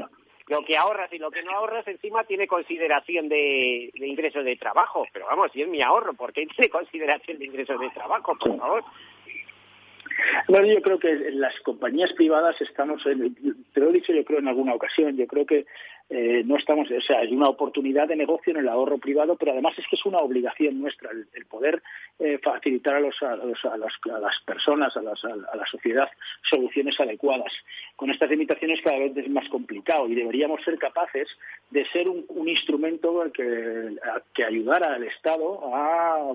[0.49, 5.05] lo que ahorras y lo que no ahorras encima tiene consideración de, ingresos de trabajo.
[5.13, 8.35] Pero vamos, si es mi ahorro, ¿por qué tiene consideración de ingresos de trabajo?
[8.35, 8.83] Por favor.
[10.47, 13.35] Bueno, yo creo que las compañías privadas estamos, en,
[13.73, 15.65] te lo he dicho yo creo en alguna ocasión, yo creo que
[16.11, 19.51] eh, no estamos, o sea, hay una oportunidad de negocio en el ahorro privado, pero
[19.51, 21.83] además es que es una obligación nuestra el, poder
[22.17, 26.09] eh, facilitar a, los, a, los, a, las personas, a, las, a, la sociedad,
[26.49, 27.53] soluciones adecuadas.
[27.95, 31.27] Con estas limitaciones cada vez es más complicado y deberíamos ser capaces
[31.69, 33.95] de ser un, instrumento que,
[34.33, 36.33] que ayudara al Estado a,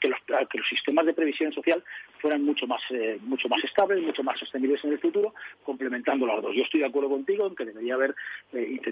[0.00, 0.18] que los,
[0.50, 1.84] que los sistemas de previsión social
[2.20, 6.42] fueran mucho más, eh, mucho más estables, mucho más sostenibles en el futuro, complementando los
[6.42, 6.54] dos.
[6.54, 8.14] Yo estoy de acuerdo contigo en que debería haber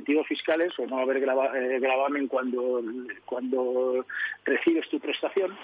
[0.07, 2.83] eh, fiscales o no haber eh, gravamen cuando,
[3.25, 4.07] cuando
[4.45, 5.57] recibes tu prestación,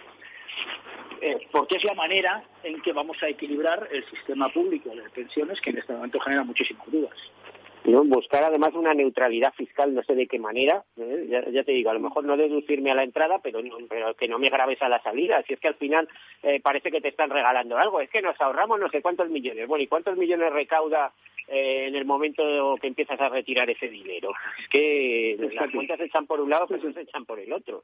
[1.21, 5.61] eh, porque es la manera en que vamos a equilibrar el sistema público de pensiones
[5.61, 7.17] que en este momento genera muchísimas dudas.
[7.85, 8.05] ¿No?
[8.05, 11.27] Buscar además una neutralidad fiscal, no sé de qué manera, ¿eh?
[11.53, 14.39] ya, te digo, a lo mejor no deducirme a la entrada, pero, pero que no
[14.39, 15.43] me graves a la salida.
[15.47, 16.09] Si es que al final
[16.43, 19.67] eh, parece que te están regalando algo, es que nos ahorramos no sé cuántos millones.
[19.67, 21.13] Bueno, ¿y cuántos millones recauda
[21.49, 24.33] eh, en el momento que empiezas a retirar ese dinero?
[24.59, 27.83] Es que las cuentas se echan por un lado, pero se echan por el otro.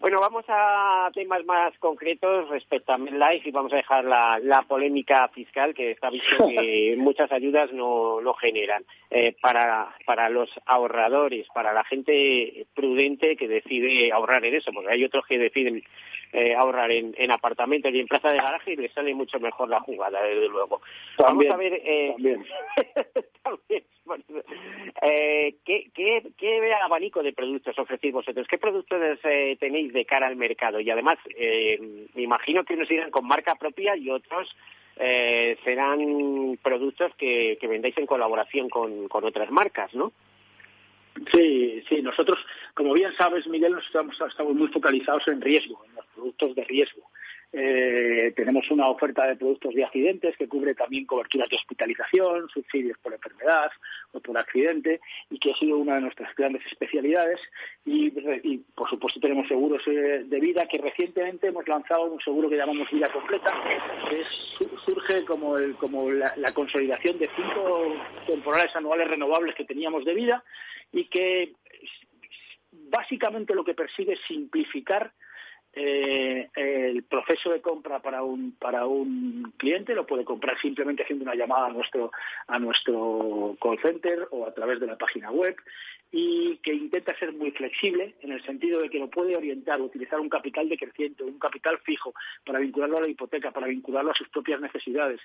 [0.00, 5.28] Bueno, vamos a temas más concretos respecto a MedLife y vamos a dejar la, polémica
[5.28, 8.82] fiscal que está visto que muchas ayudas no, no generan.
[9.10, 14.90] Eh, para, para los ahorradores, para la gente prudente que decide ahorrar en eso, porque
[14.90, 15.82] hay otros que deciden
[16.32, 19.68] eh, ahorrar en, en apartamentos y en plaza de garaje y le sale mucho mejor
[19.68, 20.80] la jugada, desde luego.
[21.18, 21.80] Vamos a ver.
[21.84, 22.14] Eh,
[23.42, 23.84] también.
[25.02, 28.46] eh, ¿qué, qué, ¿Qué abanico de productos ofrecéis vosotros?
[28.48, 30.80] ¿Qué productos eh, tenéis de cara al mercado?
[30.80, 34.54] Y además, eh, me imagino que unos irán con marca propia y otros
[34.96, 40.12] eh, serán productos que, que vendáis en colaboración con, con otras marcas, ¿no?
[41.32, 42.38] Sí, sí, nosotros,
[42.74, 46.64] como bien sabes, Miguel, nos estamos, estamos muy focalizados en riesgo, en los productos de
[46.64, 47.02] riesgo.
[47.52, 52.96] Eh, tenemos una oferta de productos de accidentes que cubre también coberturas de hospitalización, subsidios
[52.98, 53.72] por enfermedad
[54.12, 57.40] o por accidente y que ha sido una de nuestras grandes especialidades.
[57.84, 58.10] Y,
[58.74, 62.88] por supuesto tenemos seguros eh, de vida que recientemente hemos lanzado un seguro que llamamos
[62.90, 63.52] Vida Completa,
[64.08, 64.22] que
[64.84, 67.96] surge como, el, como la, la consolidación de cinco
[68.26, 70.44] temporales anuales renovables que teníamos de vida
[70.92, 71.52] y que
[72.72, 75.12] básicamente lo que persigue es simplificar
[75.72, 81.24] eh, el proceso de compra para un para un cliente lo puede comprar simplemente haciendo
[81.24, 82.10] una llamada a nuestro
[82.48, 85.54] a nuestro call center o a través de la página web
[86.10, 90.18] y que intenta ser muy flexible en el sentido de que lo puede orientar, utilizar
[90.18, 92.14] un capital decreciente, un capital fijo
[92.44, 95.20] para vincularlo a la hipoteca, para vincularlo a sus propias necesidades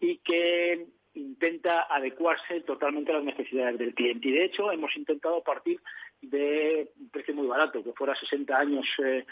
[0.00, 4.28] y que intenta adecuarse totalmente a las necesidades del cliente.
[4.28, 5.80] Y de hecho hemos intentado partir
[6.20, 9.24] de un precio muy barato, que fuera 60 años, eh,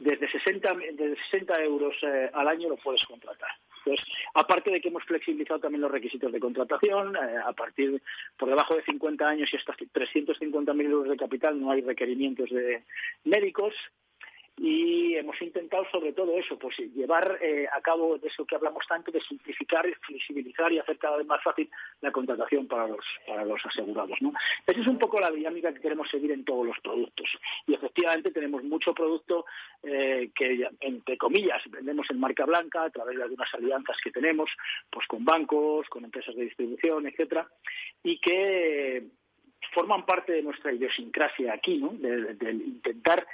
[0.00, 3.50] desde 60, desde 60 euros eh, al año lo puedes contratar.
[3.84, 8.00] Entonces, aparte de que hemos flexibilizado también los requisitos de contratación, eh, a partir
[8.38, 12.84] por debajo de 50 años y hasta 350.000 euros de capital no hay requerimientos de
[13.24, 13.74] médicos
[14.64, 18.86] y hemos intentado sobre todo eso, pues llevar eh, a cabo de eso que hablamos
[18.86, 21.68] tanto, de simplificar, flexibilizar y hacer cada vez más fácil
[22.00, 24.22] la contratación para los, para los asegurados.
[24.22, 24.32] ¿no?
[24.64, 27.28] Esa es un poco la dinámica que queremos seguir en todos los productos.
[27.66, 29.46] Y efectivamente tenemos mucho producto
[29.82, 34.48] eh, que, entre comillas, vendemos en marca blanca a través de algunas alianzas que tenemos,
[34.88, 37.48] pues con bancos, con empresas de distribución, etcétera,
[38.04, 39.08] y que
[39.74, 41.94] forman parte de nuestra idiosincrasia aquí, ¿no?
[41.94, 43.26] de intentar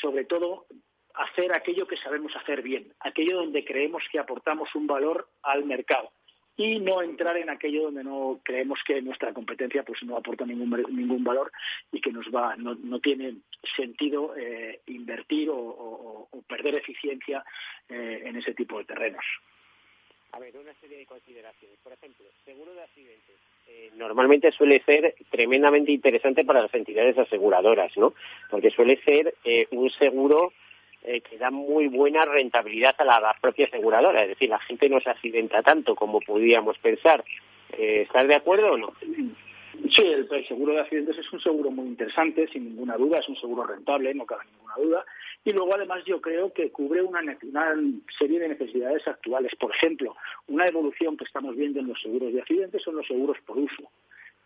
[0.00, 0.66] sobre todo
[1.14, 6.10] hacer aquello que sabemos hacer bien, aquello donde creemos que aportamos un valor al mercado
[6.58, 10.70] y no entrar en aquello donde no creemos que nuestra competencia pues no aporta ningún
[10.90, 11.52] ningún valor
[11.92, 13.36] y que nos va no, no tiene
[13.76, 17.44] sentido eh, invertir o, perder eficiencia
[17.88, 19.24] eh, en ese tipo de terrenos.
[20.32, 21.78] A ver, una serie de consideraciones.
[21.82, 23.36] Por ejemplo, seguro de accidentes.
[23.68, 28.14] Eh, normalmente suele ser tremendamente interesante para las entidades aseguradoras, ¿no?
[28.50, 30.52] Porque suele ser eh, un seguro
[31.02, 34.22] eh, que da muy buena rentabilidad a la, propia aseguradora.
[34.22, 37.24] Es decir, la gente no se accidenta tanto como podríamos pensar.
[37.70, 38.94] ¿Estás de acuerdo o no?
[39.90, 43.36] Sí, el, seguro de accidentes es un seguro muy interesante, sin ninguna duda, es un
[43.36, 45.04] seguro rentable, no cabe ninguna duda.
[45.44, 47.20] Y luego, además, yo creo que cubre una,
[48.18, 49.54] serie de necesidades actuales.
[49.56, 50.16] Por ejemplo,
[50.46, 53.90] una evolución que estamos viendo en los seguros de accidentes son los seguros por uso.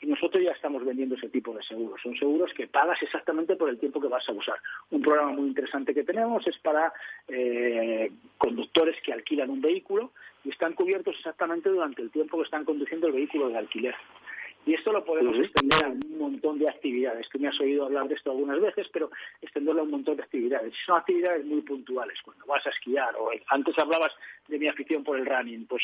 [0.00, 2.00] Y nosotros ya estamos vendiendo ese tipo de seguros.
[2.02, 4.56] Son seguros que pagas exactamente por el tiempo que vas a usar.
[4.90, 6.92] Un programa muy interesante que tenemos es para
[7.28, 10.10] eh, conductores que alquilan un vehículo
[10.44, 13.94] y están cubiertos exactamente durante el tiempo que están conduciendo el vehículo de alquiler.
[14.64, 17.28] Y esto lo podemos extender a un montón de actividades.
[17.28, 19.10] Tú me has oído hablar de esto algunas veces, pero
[19.40, 20.72] extenderlo a un montón de actividades.
[20.86, 24.12] Son actividades muy puntuales, cuando vas a esquiar, o antes hablabas
[24.48, 25.66] de mi afición por el running.
[25.66, 25.82] Pues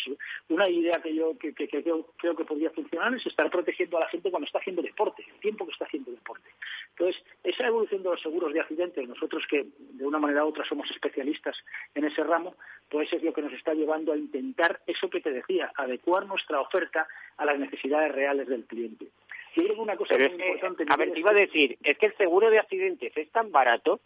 [0.49, 4.09] una idea que yo que, creo, creo, que podría funcionar es estar protegiendo a la
[4.09, 6.49] gente cuando está haciendo deporte, el tiempo que está haciendo deporte.
[6.91, 10.65] Entonces, esa evolución de los seguros de accidentes, nosotros que de una manera u otra
[10.65, 11.57] somos especialistas
[11.95, 12.57] en ese ramo,
[12.89, 16.61] pues es lo que nos está llevando a intentar eso que te decía, adecuar nuestra
[16.61, 17.07] oferta
[17.37, 19.07] a las necesidades reales del cliente.
[19.55, 20.85] Que una cosa muy importante...
[20.89, 24.01] A ver, te iba a decir, es que el seguro de accidentes es tan barato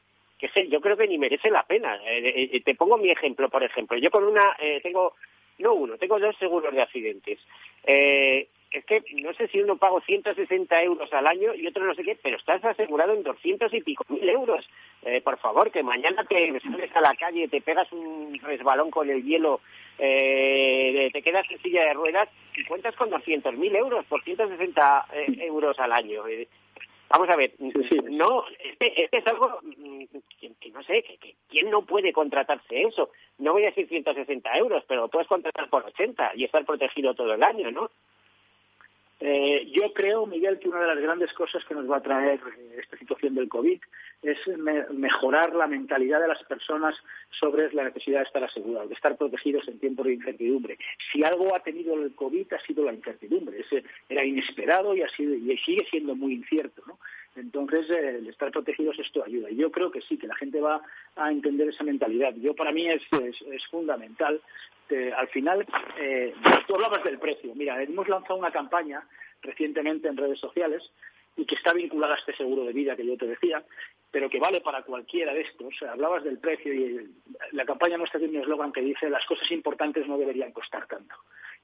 [0.69, 1.97] yo creo que ni merece la pena.
[2.05, 3.97] Eh, eh, te pongo mi ejemplo, por ejemplo.
[3.99, 5.15] Yo con una, eh, tengo,
[5.59, 7.39] no uno, tengo dos seguros de accidentes.
[7.85, 11.95] Eh, es que no sé si uno pago 160 euros al año y otro no
[11.95, 14.69] sé qué, pero estás asegurado en 200 y pico mil euros.
[15.03, 19.11] Eh, por favor, que mañana te sales a la calle, te pegas un resbalón con
[19.11, 19.61] el hielo,
[19.99, 25.07] eh, te quedas en silla de ruedas y cuentas con 200 mil euros por 160
[25.13, 26.23] eh, euros al año.
[27.13, 30.05] Vamos a ver, no, este, este, es algo mm,
[30.59, 33.11] que, no sé, que, ¿quién no puede contratarse eso?
[33.37, 37.35] No voy a decir 160 euros, pero puedes contratar por 80 y estar protegido todo
[37.35, 37.91] el año, ¿no?
[39.25, 42.41] Eh, yo creo, Miguel, que una de las grandes cosas que nos va a traer
[42.59, 43.81] eh, esta situación del COVID
[44.23, 44.39] es
[44.91, 46.97] mejorar la mentalidad de las personas
[47.31, 50.77] sobre la necesidad de estar asegurados, de estar protegidos en tiempos de incertidumbre.
[51.13, 53.61] Si algo ha tenido el COVID ha sido la incertidumbre.
[53.61, 56.83] Ese era inesperado y, ha sido, y sigue siendo muy incierto.
[56.89, 56.99] ¿no?
[57.35, 59.51] Entonces, eh, el estar protegidos esto ayuda.
[59.51, 60.83] Y yo creo que sí, que la gente va
[61.17, 62.35] a entender esa mentalidad.
[62.37, 64.41] Yo, para mí, es, es, fundamental.
[65.17, 65.67] al final,
[65.99, 66.35] eh,
[66.67, 67.55] tú hablabas del precio.
[67.55, 69.03] Mira, hemos lanzado una campaña
[69.43, 70.93] recientemente en redes sociales
[71.37, 73.65] y que está vinculada a este seguro de vida que yo te decía,
[74.11, 75.75] pero que vale para cualquiera de estos.
[75.83, 77.11] Hablabas del precio y
[77.53, 81.15] la campaña nuestra tiene un eslogan que dice las cosas importantes no deberían costar tanto.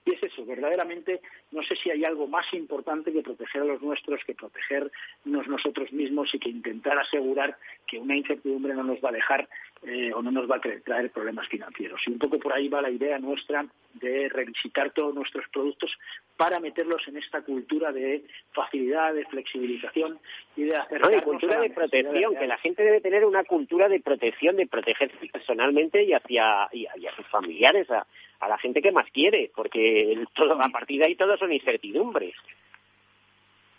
[0.04, 1.20] Y es eso, verdaderamente
[1.50, 5.92] no sé si hay algo más importante que proteger a los nuestros, que protegernos nosotros
[5.92, 9.48] mismos y que intentar asegurar que una incertidumbre no nos va a dejar
[9.82, 12.00] eh, o no nos va a traer problemas financieros.
[12.06, 15.96] Y un poco por ahí va la idea nuestra de revisitar todos nuestros productos
[16.36, 20.18] para meterlos en esta cultura de facilidad, de flexibilización
[20.56, 21.00] y de hacer...
[21.00, 25.16] No, cultura de protección, que la gente debe tener una cultura de protección, de protegerse
[25.32, 28.06] personalmente y hacia y, a sus familiares, a,
[28.40, 32.34] a la gente que más quiere, porque todo, a partir de ahí todo son incertidumbres.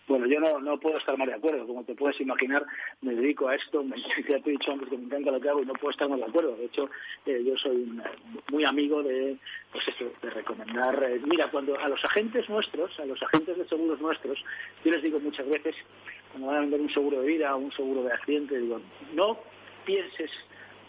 [0.10, 1.68] Bueno, yo no, no puedo estar más de acuerdo.
[1.68, 2.66] Como te puedes imaginar,
[3.02, 3.86] me dedico a esto.
[4.28, 6.10] Ya te he dicho antes que me encanta lo que hago y no puedo estar
[6.10, 6.56] más de acuerdo.
[6.56, 6.90] De hecho,
[7.28, 8.02] eh, yo soy
[8.52, 9.38] muy amigo de,
[9.72, 11.02] pues eso, de recomendar.
[11.04, 14.44] Eh, mira, cuando a los agentes nuestros, a los agentes de seguros nuestros,
[14.84, 15.76] yo les digo muchas veces,
[16.32, 18.82] cuando van a vender un seguro de vida o un seguro de accidente, digo,
[19.14, 19.38] no
[19.86, 20.32] pienses,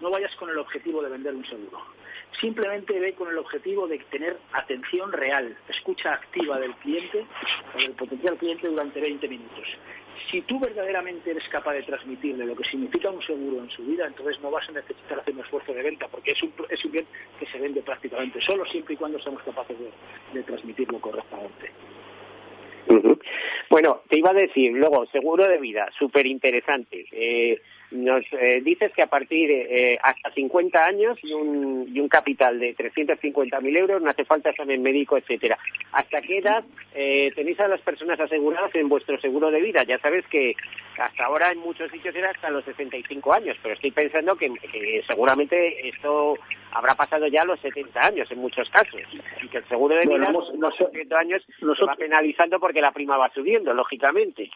[0.01, 1.99] no vayas con el objetivo de vender un seguro
[2.39, 7.26] simplemente ve con el objetivo de tener atención real, escucha activa del cliente
[7.74, 9.66] o del potencial cliente durante 20 minutos.
[10.31, 14.07] Si tú verdaderamente eres capaz de transmitirle lo que significa un seguro en su vida,
[14.07, 17.07] entonces no vas a necesitar hacer un esfuerzo de venta, porque es un, es bien
[17.39, 19.76] que se vende prácticamente solo, siempre y cuando seamos capaces
[20.33, 21.70] de, transmitirlo correctamente.
[23.68, 27.07] Bueno, te iba a decir, luego, seguro de vida, súper interesante.
[27.12, 27.61] Eh,
[27.91, 32.09] nos eh, dices que a partir de eh, hasta 50 años y un, y un
[32.09, 35.59] capital de 350.000 euros no hace falta examen médico, etcétera.
[35.93, 36.64] ¿Hasta qué edad
[36.95, 39.82] eh, tenéis a las personas aseguradas en vuestro seguro de vida?
[39.84, 40.55] Ya sabes que
[40.99, 44.51] hasta ahora en muchos sitios era hasta los 65 años, pero estoy pensando que,
[45.07, 46.36] seguramente esto
[46.72, 49.01] habrá pasado ya a los 70 años en muchos casos
[49.43, 52.93] y que el seguro de vida a los 70 años nos va penalizando porque la
[52.93, 54.51] prima va subiendo, lógicamente.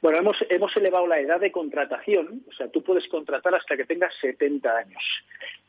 [0.00, 3.84] Bueno, hemos, hemos elevado la edad de contratación, o sea, tú puedes contratar hasta que
[3.84, 5.02] tengas 70 años.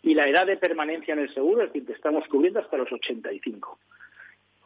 [0.01, 2.91] Y la edad de permanencia en el seguro, es decir, te estamos cubriendo hasta los
[2.91, 3.77] 85.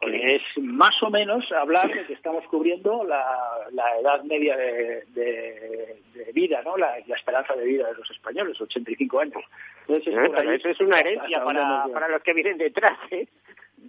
[0.02, 3.24] Es más o menos hablar de que estamos cubriendo la,
[3.72, 6.76] la edad media de, de, vida, ¿no?
[6.76, 9.42] La, esperanza de vida de los españoles, 85 años.
[9.88, 10.14] Entonces,
[10.58, 13.26] eso es una herencia para, para los que vienen detrás, ¿eh?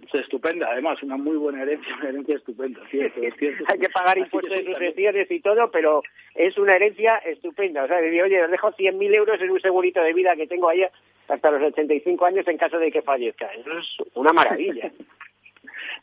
[0.06, 2.80] Es estupenda, además, una muy buena herencia, una herencia estupenda.
[2.92, 6.02] Hay que pagar impuestos de sucesiones y todo, pero
[6.34, 7.84] es una herencia estupenda.
[7.84, 10.68] O sea, decir, oye, os dejo 100.000 euros en un segurito de vida que tengo
[10.68, 10.84] ahí
[11.28, 13.46] hasta los 85 años en caso de que fallezca.
[13.46, 14.90] Eso es una maravilla.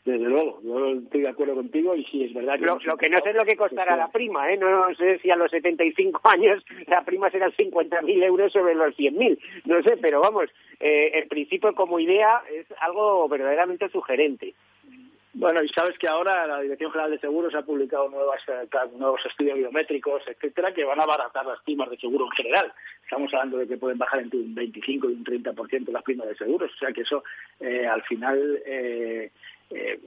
[0.04, 2.66] Desde luego, yo estoy de acuerdo contigo y sí, es verdad que...
[2.66, 4.56] Lo, que no sé es lo que costará la prima, ¿eh?
[4.56, 9.38] No sé si a los 75 años la prima será 50.000 euros sobre los 100.000,
[9.64, 14.54] no sé, pero vamos, eh, en principio como idea es algo verdaderamente sugerente.
[15.38, 18.66] Bueno, y sabes que ahora la Dirección General de Seguros ha publicado nuevas, eh,
[18.96, 22.72] nuevos estudios biométricos, etcétera, que van a abaratar las primas de seguro en general.
[23.02, 26.36] Estamos hablando de que pueden bajar entre un 25 y un 30% las primas de
[26.36, 27.22] seguros, o sea que eso
[27.60, 29.30] eh, al final eh,
[29.70, 29.98] eh,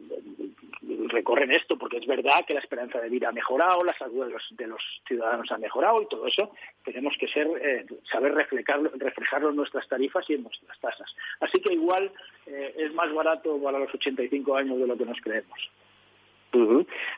[1.07, 4.67] recorren esto, porque es verdad que la esperanza de vida ha mejorado, la salud de
[4.67, 6.51] los, ciudadanos ha mejorado y todo eso
[6.83, 11.15] tenemos que ser eh, saber reflejarlo, reflejarlo en nuestras tarifas y en nuestras tasas.
[11.41, 12.11] Así que igual
[12.47, 15.69] eh, es más barato para los 85 años de lo que nos creemos.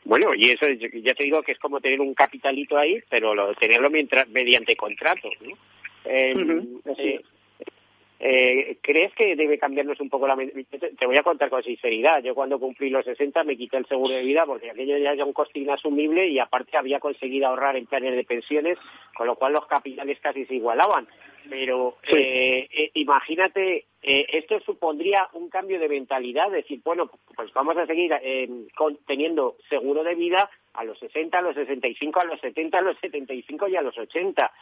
[0.04, 3.88] Bueno, y eso ya te digo que es como tener un capitalito ahí, pero tenerlo
[3.88, 5.30] mientras mediante contrato.
[5.40, 5.56] ¿no?
[6.04, 7.22] Eh,
[8.22, 12.22] ¿Crees que debe cambiarnos un poco la Te voy a contar con sinceridad.
[12.22, 15.24] Yo cuando cumplí los 60 me quité el seguro de vida porque aquello ya era
[15.24, 18.78] un coste inasumible y aparte había conseguido ahorrar en planes de pensiones,
[19.16, 21.08] con lo cual los capitales casi se igualaban.
[21.48, 27.76] Pero eh, eh, imagínate, eh, esto supondría un cambio de mentalidad, decir, bueno, pues vamos
[27.76, 28.12] a seguir
[29.06, 32.98] teniendo seguro de vida a los 60, a los 65, a los 70, a los
[32.98, 34.52] 75 y a los 80.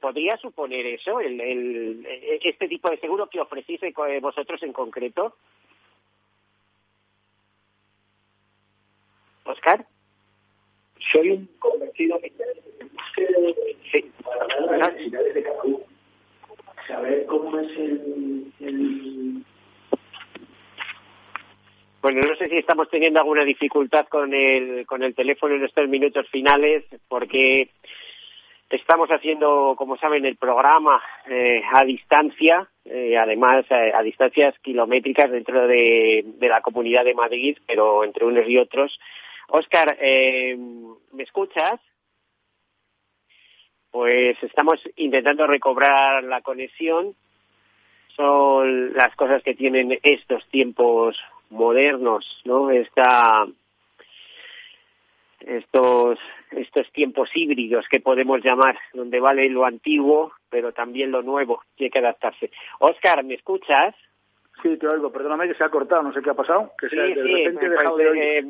[0.00, 2.04] ¿Podría suponer eso, el,
[2.42, 3.80] este tipo de seguro que ofrecís
[4.20, 5.36] vosotros en concreto?
[9.44, 9.86] Oscar.
[11.12, 12.20] Soy un convencido
[13.92, 14.12] sí
[16.88, 19.44] saber cómo es el,
[22.00, 25.88] Bueno, no sé si estamos teniendo alguna dificultad con el, con el teléfono en estos
[25.88, 27.70] minutos finales, porque
[28.70, 35.30] estamos haciendo, como saben, el programa eh, a distancia, eh, además eh, a distancias kilométricas
[35.30, 38.98] dentro de, de, la Comunidad de Madrid, pero entre unos y otros.
[39.48, 41.80] Óscar, ¿me escuchas?
[43.90, 47.14] pues estamos intentando recobrar la conexión.
[48.14, 51.16] Son las cosas que tienen estos tiempos
[51.50, 52.70] modernos, ¿no?
[52.70, 53.46] Esta,
[55.40, 56.18] estos,
[56.52, 61.90] estos tiempos híbridos que podemos llamar, donde vale lo antiguo, pero también lo nuevo, tiene
[61.90, 62.50] que adaptarse.
[62.80, 63.94] Oscar, ¿me escuchas?
[64.62, 66.96] Sí, te oigo, perdóname que se ha cortado, no sé qué ha pasado, que sí,
[66.96, 68.44] de repente pues, de eh,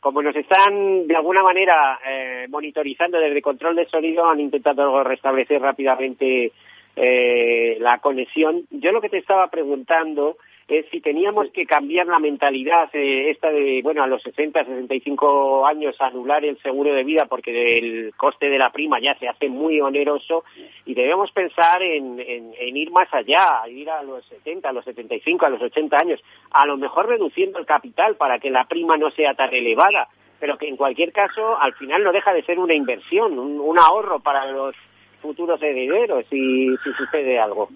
[0.00, 5.62] como nos están de alguna manera eh, monitorizando desde control de sonido, han intentado restablecer
[5.62, 6.52] rápidamente
[6.96, 8.64] eh, la conexión.
[8.70, 10.36] Yo lo que te estaba preguntando
[10.68, 15.66] es si teníamos que cambiar la mentalidad eh, esta de, bueno, a los 60, 65
[15.66, 19.48] años anular el seguro de vida porque el coste de la prima ya se hace
[19.48, 20.44] muy oneroso
[20.86, 25.44] y debemos pensar en, en, ir más allá, ir a los 70, a los 75,
[25.44, 29.10] a los 80 años, a lo mejor reduciendo el capital para que la prima no
[29.10, 30.08] sea tan elevada,
[30.40, 33.78] pero que en cualquier caso al final no deja de ser una inversión, un, un
[33.78, 34.74] ahorro para los
[35.20, 37.68] futuros herederos si, si sucede algo.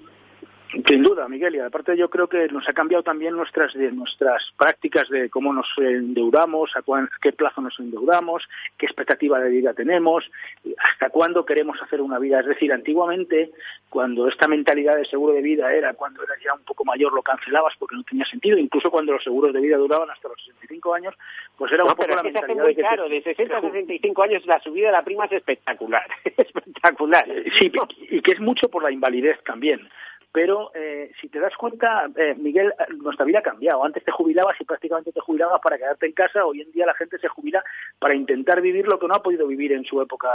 [0.71, 4.53] Sin duda, Miguel, y aparte yo creo que nos ha cambiado también nuestras de nuestras
[4.59, 6.83] prácticas de cómo nos endeudamos, a,
[7.23, 8.47] qué plazo nos endeudamos,
[8.77, 10.31] qué expectativa de vida tenemos,
[10.79, 12.41] hasta cuándo queremos hacer una vida.
[12.41, 13.51] Es decir, antiguamente,
[13.89, 17.23] cuando esta mentalidad de seguro de vida era cuando eras ya un poco mayor lo
[17.23, 20.95] cancelabas porque no tenía sentido, incluso cuando los seguros de vida duraban hasta los 65
[20.95, 21.15] años,
[21.57, 24.89] pues era un poco la mentalidad muy de de 60 a 65 años la subida
[24.89, 26.07] de la prima es espectacular,
[26.37, 27.27] espectacular.
[27.59, 27.73] Sí,
[28.11, 29.89] y que es mucho por la invalidez también
[30.33, 33.85] pero eh, si te das cuenta, eh, Miguel, nuestra vida ha cambiado.
[33.85, 36.45] Antes te jubilabas y prácticamente te jubilabas para quedarte en casa.
[36.45, 37.65] Hoy en día la gente se jubila
[37.99, 40.29] para intentar vivir lo que no ha podido vivir en su época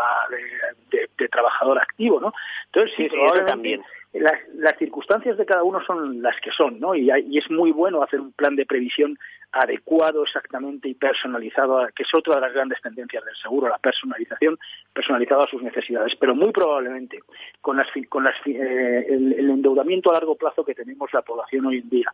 [0.89, 2.34] de, trabajador activo, ¿no?
[2.66, 3.10] Entonces, sí,
[3.46, 3.82] también
[4.14, 6.93] las, circunstancias de cada uno son las que son, ¿no?
[6.93, 9.18] Y, y, es muy bueno hacer un plan de previsión
[9.51, 14.57] adecuado exactamente y personalizado, que es otra de las grandes tendencias del seguro, la personalización,
[14.93, 16.16] personalizado a sus necesidades.
[16.20, 17.20] Pero muy probablemente,
[17.61, 21.66] con, las, con las, eh, el, el, endeudamiento a largo plazo que tenemos la población
[21.66, 22.11] hoy en día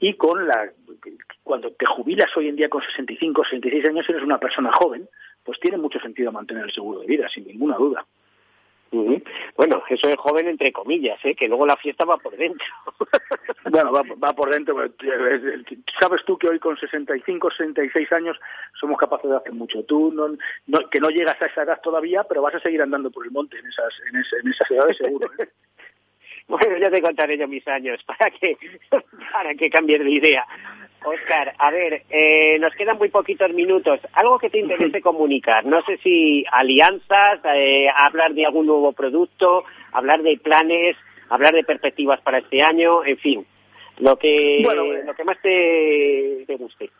[0.00, 0.70] y con la,
[1.42, 5.08] cuando te jubilas hoy en día con 65, 66 años, eres una persona joven,
[5.44, 8.04] pues tiene mucho sentido mantener el seguro de vida, sin ninguna duda.
[9.56, 11.34] Bueno, eso es joven entre comillas, ¿eh?
[11.34, 12.66] que luego la fiesta va por dentro.
[13.70, 14.76] bueno, va, por dentro.
[15.98, 18.38] Sabes tú que hoy con 65, 66 años
[18.78, 19.82] somos capaces de hacer mucho.
[19.84, 23.24] Tú no, que no llegas a esa edad todavía, pero vas a seguir andando por
[23.24, 25.28] el monte en esas, en, esas edades seguro.
[25.38, 25.48] ¿eh?
[26.48, 28.56] bueno, ya te contaré yo mis años para que,
[29.32, 30.46] para que cambies de idea.
[31.04, 34.00] Oscar, a ver, eh, nos quedan muy poquitos minutos.
[34.14, 35.64] Algo que te interese comunicar.
[35.64, 40.96] No sé si alianzas, eh, hablar de algún nuevo producto, hablar de planes,
[41.28, 43.46] hablar de perspectivas para este año, en fin,
[43.98, 44.60] lo que,
[45.04, 46.90] lo que más te, te guste.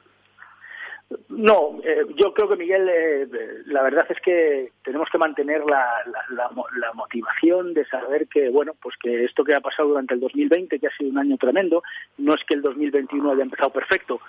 [1.29, 3.29] No, eh, yo creo que Miguel, eh,
[3.67, 5.87] la verdad es que tenemos que mantener la,
[6.31, 10.21] la, la, motivación de saber que, bueno, pues que esto que ha pasado durante el
[10.21, 11.83] 2020, que ha sido un año tremendo,
[12.19, 14.21] no es que el 2021 haya empezado perfecto,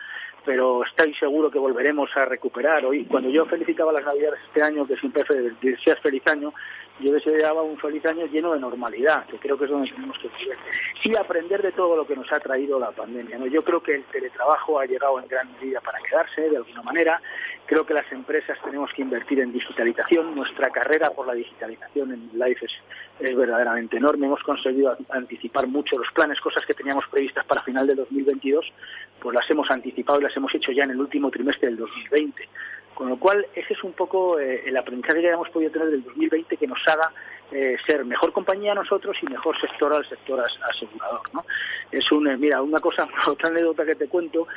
[0.46, 2.86] pero estoy seguro que volveremos a recuperar.
[2.86, 5.24] Hoy, cuando yo felicitaba las Navidades este año, que siempre
[5.62, 6.54] decías feliz año,
[7.00, 10.30] yo deseaba un feliz año lleno de normalidad, que creo que es donde tenemos que
[10.30, 10.56] vivir.
[11.04, 13.38] Y aprender de todo lo que nos ha traído la pandemia.
[13.38, 13.48] ¿no?
[13.48, 17.22] Yo creo que el teletrabajo ha llegado en gran medida para quedarse, de alguna manera.
[17.66, 20.36] Creo que las empresas tenemos que invertir en digitalización.
[20.36, 22.74] Nuestra carrera por la digitalización en Life es,
[23.20, 24.28] es verdaderamente enorme.
[24.28, 28.72] Hemos conseguido anticipar mucho los planes, cosas que teníamos previstas para final de 2022,
[29.20, 32.48] pues las hemos anticipado y las hemos hecho ya en el último trimestre del 2020.
[32.94, 36.04] Con lo cual, ese es un poco eh, el aprendizaje que hemos podido tener del
[36.04, 37.12] 2020 que nos haga
[37.52, 41.22] eh, ser mejor compañía a nosotros y mejor sector al sector asegurador.
[41.34, 41.46] ¿no?
[41.92, 44.48] Es un, eh, mira, una cosa, otra anécdota que te cuento,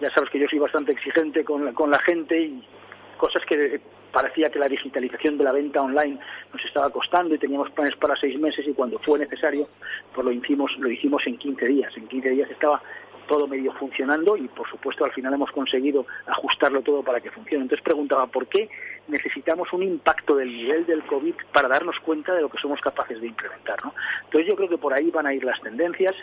[0.00, 2.62] ya sabes que yo soy bastante exigente con la, con la gente y
[3.16, 3.80] cosas que
[4.14, 6.18] parecía que la digitalización de la venta online
[6.52, 9.68] nos estaba costando y teníamos planes para seis meses y cuando fue necesario,
[10.14, 11.96] pues lo hicimos, lo hicimos en 15 días.
[11.96, 12.80] En 15 días estaba
[13.26, 17.64] todo medio funcionando y por supuesto al final hemos conseguido ajustarlo todo para que funcione.
[17.64, 18.68] Entonces preguntaba, ¿por qué
[19.08, 23.20] necesitamos un impacto del nivel del COVID para darnos cuenta de lo que somos capaces
[23.20, 23.84] de implementar?
[23.84, 23.94] ¿no?
[24.24, 26.14] Entonces yo creo que por ahí van a ir las tendencias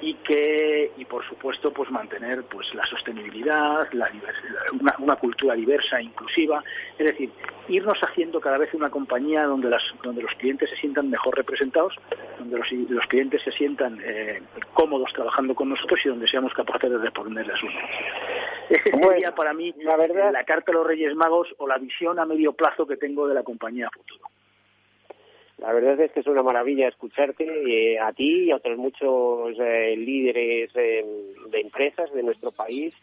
[0.00, 4.10] y que y por supuesto pues mantener pues la sostenibilidad la
[4.78, 6.62] una, una, cultura diversa inclusiva
[6.98, 7.30] es decir
[7.68, 11.94] irnos haciendo cada vez una compañía donde las donde los clientes se sientan mejor representados
[12.38, 14.42] donde los, clientes se sientan eh,
[14.72, 17.72] cómodos trabajando con nosotros y donde seamos capaces de responderles a sus
[18.76, 22.18] ese sería para mí la verdad la carta de los Reyes Magos o la visión
[22.18, 24.24] a medio plazo que tengo de la compañía futuro.
[25.58, 29.56] La verdad es que es una maravilla escucharte eh, a ti y a otros muchos
[29.58, 31.04] eh, líderes eh,
[31.50, 32.94] de empresas de nuestro país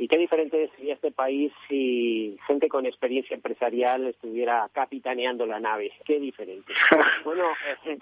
[0.00, 5.92] Y qué diferente sería este país si gente con experiencia empresarial estuviera capitaneando la nave.
[6.06, 6.72] Qué diferente.
[7.24, 7.44] bueno,
[7.84, 7.98] eh,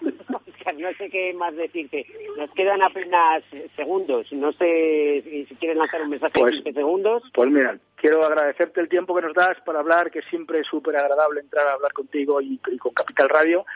[0.78, 2.06] no sé qué más decirte.
[2.38, 3.44] Nos quedan apenas
[3.76, 4.32] segundos.
[4.32, 7.22] No sé si quieres lanzar un mensaje en 15 pues, segundos.
[7.34, 10.96] Pues mira, quiero agradecerte el tiempo que nos das para hablar, que siempre es súper
[10.96, 13.66] agradable entrar a hablar contigo y con Capital Radio.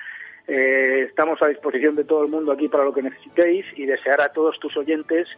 [0.49, 4.21] Eh, estamos a disposición de todo el mundo aquí para lo que necesitéis y desear
[4.21, 5.29] a todos tus oyentes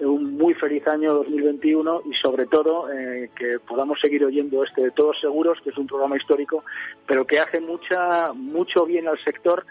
[0.00, 4.90] un muy feliz año 2021 y sobre todo eh, que podamos seguir oyendo este de
[4.90, 6.64] Todos Seguros, que es un programa histórico,
[7.06, 9.64] pero que hace mucha, mucho bien al sector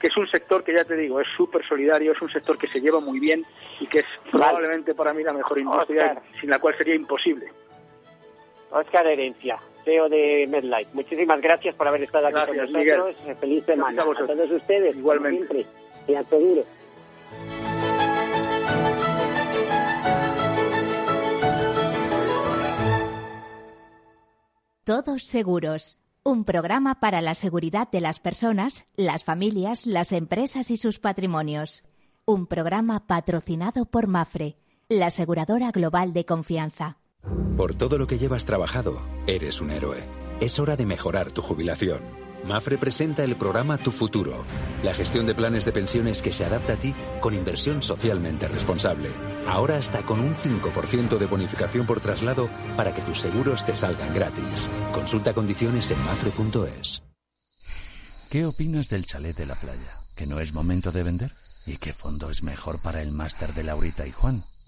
[0.00, 2.68] que es un sector que ya te digo, es súper solidario, es un sector que
[2.68, 3.44] se lleva muy bien
[3.80, 7.52] y que es probablemente para mí la mejor industria sin la cual sería imposible.
[8.70, 9.58] Oscar Herencia,
[9.90, 10.90] CEO de MedLife.
[10.92, 13.16] Muchísimas gracias por haber estado aquí con nosotros.
[13.40, 14.96] Feliz semana a, todos ustedes.
[14.96, 15.66] Igualmente.
[16.06, 16.28] Siempre.
[16.28, 16.64] seguro.
[24.84, 25.98] Todos seguros.
[26.22, 31.82] Un programa para la seguridad de las personas, las familias, las empresas y sus patrimonios.
[32.26, 34.56] Un programa patrocinado por Mafre,
[34.88, 36.98] la aseguradora global de confianza.
[37.56, 40.02] Por todo lo que llevas trabajado, eres un héroe.
[40.40, 42.00] Es hora de mejorar tu jubilación.
[42.44, 44.44] Mafre presenta el programa Tu Futuro,
[44.82, 49.10] la gestión de planes de pensiones que se adapta a ti con inversión socialmente responsable.
[49.46, 54.14] Ahora hasta con un 5% de bonificación por traslado para que tus seguros te salgan
[54.14, 54.70] gratis.
[54.92, 57.02] Consulta condiciones en mafre.es.
[58.30, 59.98] ¿Qué opinas del chalet de la playa?
[60.16, 61.32] ¿Que no es momento de vender?
[61.66, 64.44] ¿Y qué fondo es mejor para el máster de Laurita y Juan?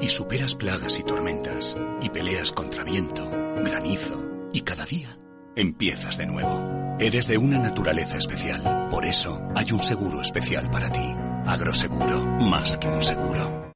[0.00, 4.18] y superas plagas y tormentas, y peleas contra viento, granizo,
[4.52, 5.18] y cada día
[5.56, 6.96] empiezas de nuevo.
[6.98, 11.14] Eres de una naturaleza especial, por eso hay un seguro especial para ti.
[11.46, 13.72] Agroseguro, más que un seguro.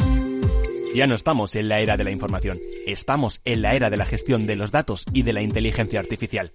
[0.94, 4.06] Ya no estamos en la era de la información, estamos en la era de la
[4.06, 6.54] gestión de los datos y de la inteligencia artificial.